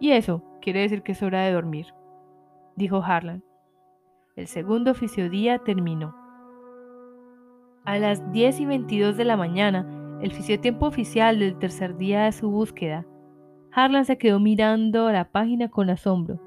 Y 0.00 0.12
eso 0.12 0.42
quiere 0.60 0.80
decir 0.80 1.02
que 1.02 1.12
es 1.12 1.22
hora 1.22 1.42
de 1.42 1.52
dormir. 1.52 1.86
dijo 2.76 3.02
Harlan. 3.02 3.44
El 4.34 4.46
segundo 4.46 4.92
oficio 4.92 5.28
día 5.28 5.58
terminó. 5.58 6.16
A 7.84 7.98
las 7.98 8.32
10 8.32 8.60
y 8.60 8.66
22 8.66 9.16
de 9.16 9.24
la 9.24 9.36
mañana, 9.36 10.18
el 10.22 10.32
tiempo 10.60 10.86
oficial 10.86 11.40
del 11.40 11.58
tercer 11.58 11.96
día 11.96 12.24
de 12.24 12.32
su 12.32 12.48
búsqueda, 12.48 13.04
Harlan 13.72 14.04
se 14.04 14.18
quedó 14.18 14.38
mirando 14.38 15.10
la 15.10 15.30
página 15.30 15.68
con 15.68 15.90
asombro 15.90 16.38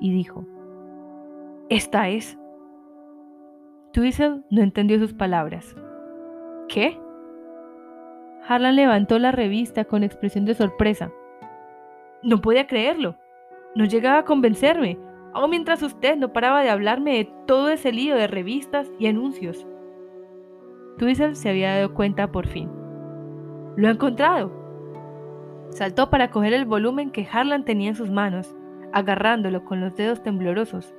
y 0.00 0.12
dijo, 0.12 0.46
Esta 1.68 2.08
es. 2.08 2.38
Twizzle 3.92 4.42
no 4.50 4.62
entendió 4.62 4.98
sus 5.00 5.12
palabras. 5.12 5.74
¿Qué? 6.68 6.99
Harlan 8.46 8.76
levantó 8.76 9.18
la 9.18 9.32
revista 9.32 9.84
con 9.84 10.02
expresión 10.02 10.44
de 10.44 10.54
sorpresa. 10.54 11.10
No 12.22 12.40
podía 12.40 12.66
creerlo. 12.66 13.16
No 13.74 13.84
llegaba 13.84 14.18
a 14.18 14.24
convencerme, 14.24 14.98
aun 15.32 15.50
mientras 15.50 15.82
usted 15.82 16.16
no 16.16 16.32
paraba 16.32 16.62
de 16.62 16.70
hablarme 16.70 17.16
de 17.16 17.32
todo 17.46 17.68
ese 17.68 17.92
lío 17.92 18.16
de 18.16 18.26
revistas 18.26 18.90
y 18.98 19.06
anuncios. 19.06 19.66
Twizzle 20.98 21.34
se 21.34 21.48
había 21.48 21.74
dado 21.76 21.94
cuenta 21.94 22.30
por 22.32 22.46
fin. 22.46 22.68
¡Lo 23.76 23.88
ha 23.88 23.92
encontrado! 23.92 24.52
Saltó 25.70 26.10
para 26.10 26.30
coger 26.30 26.52
el 26.52 26.64
volumen 26.64 27.10
que 27.10 27.26
Harlan 27.30 27.64
tenía 27.64 27.90
en 27.90 27.94
sus 27.94 28.10
manos, 28.10 28.54
agarrándolo 28.92 29.64
con 29.64 29.80
los 29.80 29.94
dedos 29.94 30.22
temblorosos. 30.22 30.92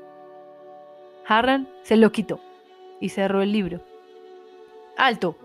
Harlan 1.28 1.68
se 1.82 1.98
lo 1.98 2.12
quitó 2.12 2.40
y 3.00 3.10
cerró 3.10 3.42
el 3.42 3.52
libro. 3.52 3.82
¡Alto! 4.98 5.36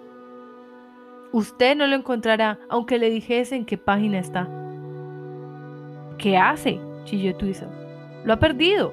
Usted 1.32 1.76
no 1.76 1.86
lo 1.86 1.96
encontrará 1.96 2.58
aunque 2.68 2.98
le 2.98 3.10
dijese 3.10 3.56
en 3.56 3.64
qué 3.64 3.78
página 3.78 4.18
está. 4.18 4.48
¿Qué 6.18 6.36
hace? 6.36 6.80
chilló 7.04 7.36
Twizzle. 7.36 7.68
Lo 8.24 8.32
ha 8.32 8.38
perdido. 8.38 8.92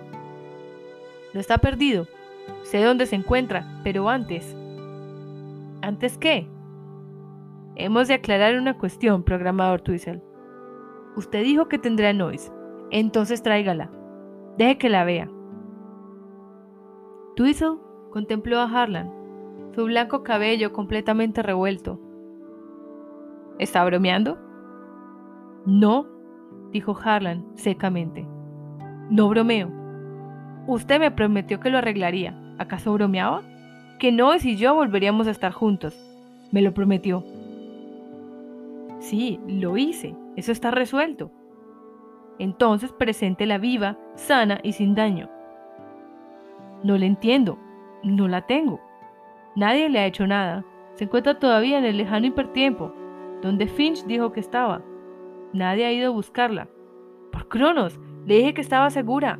No 1.34 1.40
está 1.40 1.58
perdido. 1.58 2.08
Sé 2.64 2.84
dónde 2.84 3.06
se 3.06 3.16
encuentra, 3.16 3.80
pero 3.84 4.10
antes. 4.10 4.56
¿Antes 5.82 6.18
qué? 6.18 6.48
Hemos 7.76 8.08
de 8.08 8.16
aclarar 8.16 8.58
una 8.58 8.78
cuestión, 8.78 9.24
programador 9.24 9.82
Twizzle. 9.82 10.22
Usted 11.16 11.44
dijo 11.44 11.68
que 11.68 11.78
tendrá 11.78 12.14
noise, 12.14 12.52
entonces 12.92 13.42
tráigala. 13.42 13.90
Deje 14.58 14.78
que 14.78 14.90
la 14.90 15.04
vea. 15.04 15.30
Twizzle 17.36 17.78
contempló 18.12 18.60
a 18.60 18.66
Harlan, 18.66 19.12
su 19.74 19.86
blanco 19.86 20.24
cabello 20.24 20.72
completamente 20.72 21.42
revuelto, 21.42 22.00
¿Está 23.60 23.86
bromeando? 23.86 24.38
No, 25.66 26.08
dijo 26.72 26.98
Harlan 27.02 27.46
secamente. 27.56 28.26
No 29.10 29.30
bromeo. 29.30 29.70
Usted 30.68 31.00
me 31.00 31.12
prometió 31.12 31.60
que 31.60 31.70
lo 31.70 31.78
arreglaría. 31.78 32.36
¿Acaso 32.58 32.94
bromeaba? 32.94 33.44
Que 34.00 34.12
no 34.12 34.36
y 34.36 34.56
yo 34.58 34.74
volveríamos 34.74 35.28
a 35.28 35.32
estar 35.32 35.52
juntos. 35.52 35.96
Me 36.52 36.62
lo 36.62 36.74
prometió. 36.74 37.24
Sí, 39.00 39.40
lo 39.48 39.78
hice. 39.78 40.16
Eso 40.36 40.52
está 40.52 40.72
resuelto. 40.72 41.32
Entonces 42.40 42.92
presente 42.92 43.46
la 43.46 43.60
viva, 43.60 43.98
sana 44.16 44.60
y 44.64 44.74
sin 44.74 44.96
daño. 44.96 45.30
No 46.84 46.98
le 46.98 47.06
entiendo. 47.06 47.60
No 48.04 48.28
la 48.28 48.42
tengo. 48.48 48.82
Nadie 49.56 49.90
le 49.90 50.00
ha 50.00 50.08
hecho 50.08 50.26
nada. 50.26 50.66
Se 50.96 51.04
encuentra 51.04 51.40
todavía 51.40 51.78
en 51.78 51.86
el 51.86 51.98
lejano 51.98 52.26
hipertiempo 52.26 52.94
donde 53.44 53.68
Finch 53.68 54.06
dijo 54.06 54.32
que 54.32 54.40
estaba. 54.40 54.82
Nadie 55.52 55.86
ha 55.86 55.92
ido 55.92 56.08
a 56.08 56.16
buscarla. 56.16 56.70
Por 57.32 57.50
Cronos, 57.50 58.00
le 58.26 58.38
dije 58.38 58.54
que 58.54 58.62
estaba 58.62 58.90
segura. 58.90 59.40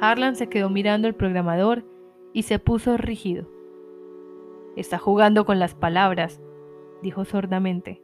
Harlan 0.00 0.36
se 0.36 0.48
quedó 0.48 0.68
mirando 0.68 1.06
al 1.06 1.14
programador 1.14 1.84
y 2.32 2.42
se 2.42 2.58
puso 2.58 2.96
rígido. 2.96 3.48
Está 4.76 4.98
jugando 4.98 5.46
con 5.46 5.58
las 5.58 5.74
palabras, 5.74 6.40
dijo 7.02 7.24
sordamente. 7.24 8.02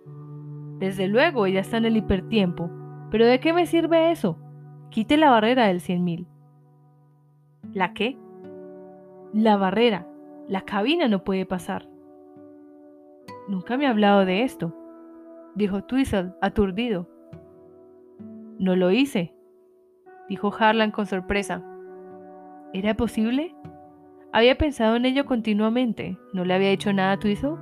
Desde 0.78 1.08
luego, 1.08 1.46
ella 1.46 1.60
está 1.60 1.76
en 1.76 1.84
el 1.84 1.96
hipertiempo, 1.96 2.70
pero 3.10 3.26
¿de 3.26 3.40
qué 3.40 3.52
me 3.52 3.66
sirve 3.66 4.12
eso? 4.12 4.38
Quite 4.90 5.16
la 5.16 5.30
barrera 5.30 5.66
del 5.66 5.80
100.000. 5.80 6.26
¿La 7.72 7.94
qué? 7.94 8.16
La 9.32 9.56
barrera. 9.56 10.06
La 10.46 10.62
cabina 10.62 11.08
no 11.08 11.24
puede 11.24 11.46
pasar. 11.46 11.88
Nunca 13.48 13.76
me 13.76 13.86
ha 13.86 13.90
hablado 13.90 14.24
de 14.24 14.42
esto, 14.42 14.74
dijo 15.54 15.84
Twizzle, 15.84 16.32
aturdido. 16.40 17.08
No 18.58 18.74
lo 18.74 18.90
hice, 18.90 19.34
dijo 20.28 20.52
Harlan 20.58 20.90
con 20.90 21.06
sorpresa. 21.06 21.62
¿Era 22.72 22.94
posible? 22.94 23.54
Había 24.32 24.56
pensado 24.56 24.96
en 24.96 25.04
ello 25.04 25.26
continuamente. 25.26 26.18
¿No 26.32 26.44
le 26.44 26.54
había 26.54 26.70
hecho 26.70 26.92
nada 26.92 27.12
a 27.12 27.18
Twizzle? 27.18 27.56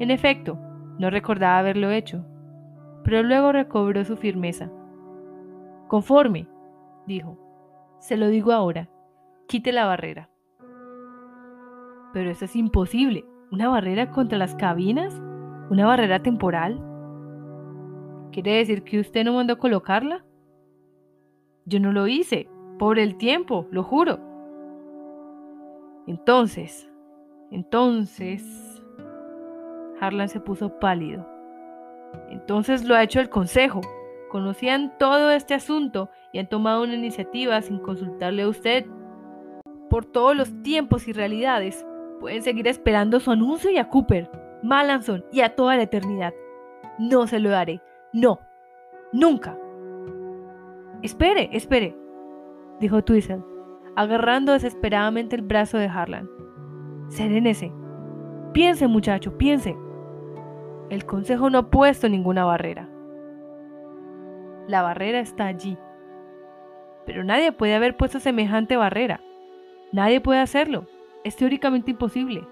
En 0.00 0.10
efecto, 0.10 0.58
no 0.98 1.10
recordaba 1.10 1.58
haberlo 1.58 1.90
hecho, 1.90 2.24
pero 3.04 3.22
luego 3.22 3.52
recobró 3.52 4.04
su 4.04 4.16
firmeza. 4.16 4.70
Conforme, 5.88 6.48
dijo. 7.06 7.38
Se 8.00 8.16
lo 8.16 8.28
digo 8.28 8.50
ahora. 8.52 8.88
Quite 9.46 9.70
la 9.70 9.86
barrera. 9.86 10.28
Pero 12.12 12.30
eso 12.30 12.46
es 12.46 12.56
imposible, 12.56 13.24
¿Una 13.52 13.68
barrera 13.68 14.10
contra 14.10 14.38
las 14.38 14.54
cabinas? 14.54 15.12
¿Una 15.68 15.84
barrera 15.84 16.22
temporal? 16.22 16.82
¿Quiere 18.32 18.52
decir 18.56 18.82
que 18.82 18.98
usted 18.98 19.26
no 19.26 19.34
mandó 19.34 19.58
colocarla? 19.58 20.24
Yo 21.66 21.78
no 21.78 21.92
lo 21.92 22.06
hice, 22.06 22.48
por 22.78 22.98
el 22.98 23.18
tiempo, 23.18 23.68
lo 23.70 23.82
juro. 23.82 24.18
Entonces, 26.06 26.90
entonces... 27.50 28.42
Harlan 30.00 30.30
se 30.30 30.40
puso 30.40 30.78
pálido. 30.78 31.28
Entonces 32.30 32.86
lo 32.86 32.94
ha 32.94 33.02
hecho 33.02 33.20
el 33.20 33.28
Consejo. 33.28 33.82
Conocían 34.30 34.96
todo 34.98 35.30
este 35.30 35.52
asunto 35.52 36.08
y 36.32 36.38
han 36.38 36.48
tomado 36.48 36.84
una 36.84 36.94
iniciativa 36.94 37.60
sin 37.60 37.80
consultarle 37.80 38.44
a 38.44 38.48
usted. 38.48 38.86
Por 39.90 40.06
todos 40.06 40.34
los 40.34 40.62
tiempos 40.62 41.06
y 41.06 41.12
realidades, 41.12 41.86
Pueden 42.22 42.44
seguir 42.44 42.68
esperando 42.68 43.18
su 43.18 43.32
anuncio 43.32 43.68
y 43.72 43.78
a 43.78 43.88
Cooper, 43.88 44.30
Malanson 44.62 45.24
y 45.32 45.40
a 45.40 45.56
toda 45.56 45.74
la 45.74 45.82
eternidad. 45.82 46.32
No 46.96 47.26
se 47.26 47.40
lo 47.40 47.50
daré. 47.50 47.82
No. 48.12 48.38
Nunca. 49.12 49.58
Espere, 51.02 51.48
espere, 51.50 51.96
dijo 52.78 53.02
Twizzle, 53.02 53.42
agarrando 53.96 54.52
desesperadamente 54.52 55.34
el 55.34 55.42
brazo 55.42 55.78
de 55.78 55.88
Harlan. 55.88 56.30
Serénese. 57.08 57.72
Piense, 58.52 58.86
muchacho, 58.86 59.36
piense. 59.36 59.76
El 60.90 61.04
consejo 61.04 61.50
no 61.50 61.58
ha 61.58 61.70
puesto 61.70 62.08
ninguna 62.08 62.44
barrera. 62.44 62.88
La 64.68 64.82
barrera 64.82 65.18
está 65.18 65.46
allí. 65.46 65.76
Pero 67.04 67.24
nadie 67.24 67.50
puede 67.50 67.74
haber 67.74 67.96
puesto 67.96 68.20
semejante 68.20 68.76
barrera. 68.76 69.20
Nadie 69.90 70.20
puede 70.20 70.38
hacerlo. 70.38 70.86
Es 71.24 71.36
teóricamente 71.36 71.92
imposible. 71.92 72.46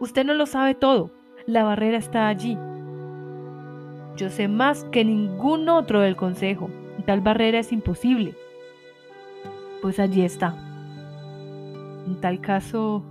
Usted 0.00 0.24
no 0.24 0.34
lo 0.34 0.46
sabe 0.46 0.74
todo. 0.74 1.10
La 1.46 1.64
barrera 1.64 1.96
está 1.96 2.28
allí. 2.28 2.56
Yo 4.16 4.28
sé 4.28 4.48
más 4.48 4.84
que 4.84 5.04
ningún 5.04 5.68
otro 5.68 6.00
del 6.00 6.16
consejo. 6.16 6.70
Tal 7.06 7.20
barrera 7.20 7.58
es 7.58 7.72
imposible. 7.72 8.34
Pues 9.80 9.98
allí 9.98 10.22
está. 10.22 10.54
En 12.06 12.20
tal 12.20 12.40
caso, 12.40 13.04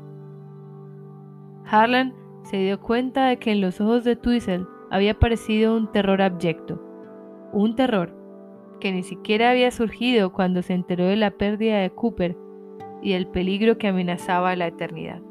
Harlan 1.66 2.14
se 2.44 2.58
dio 2.58 2.80
cuenta 2.80 3.28
de 3.28 3.38
que 3.38 3.52
en 3.52 3.62
los 3.62 3.82
ojos 3.82 4.04
de 4.04 4.16
Twizzle 4.16 4.66
había 4.92 5.12
aparecido 5.12 5.76
un 5.76 5.92
terror 5.92 6.22
abyecto. 6.22 6.82
Un 7.52 7.76
terror 7.76 8.16
que 8.80 8.92
ni 8.92 9.04
siquiera 9.04 9.50
había 9.52 9.72
surgido 9.72 10.32
cuando 10.32 10.62
se 10.62 10.74
enteró 10.74 11.06
de 11.06 11.16
la 11.16 11.32
pérdida 11.32 11.80
de 11.80 11.90
Cooper 11.90 12.38
y 13.02 13.14
el 13.14 13.28
peligro 13.28 13.78
que 13.78 13.88
amenazaba 13.88 14.56
la 14.56 14.68
eternidad. 14.68 15.22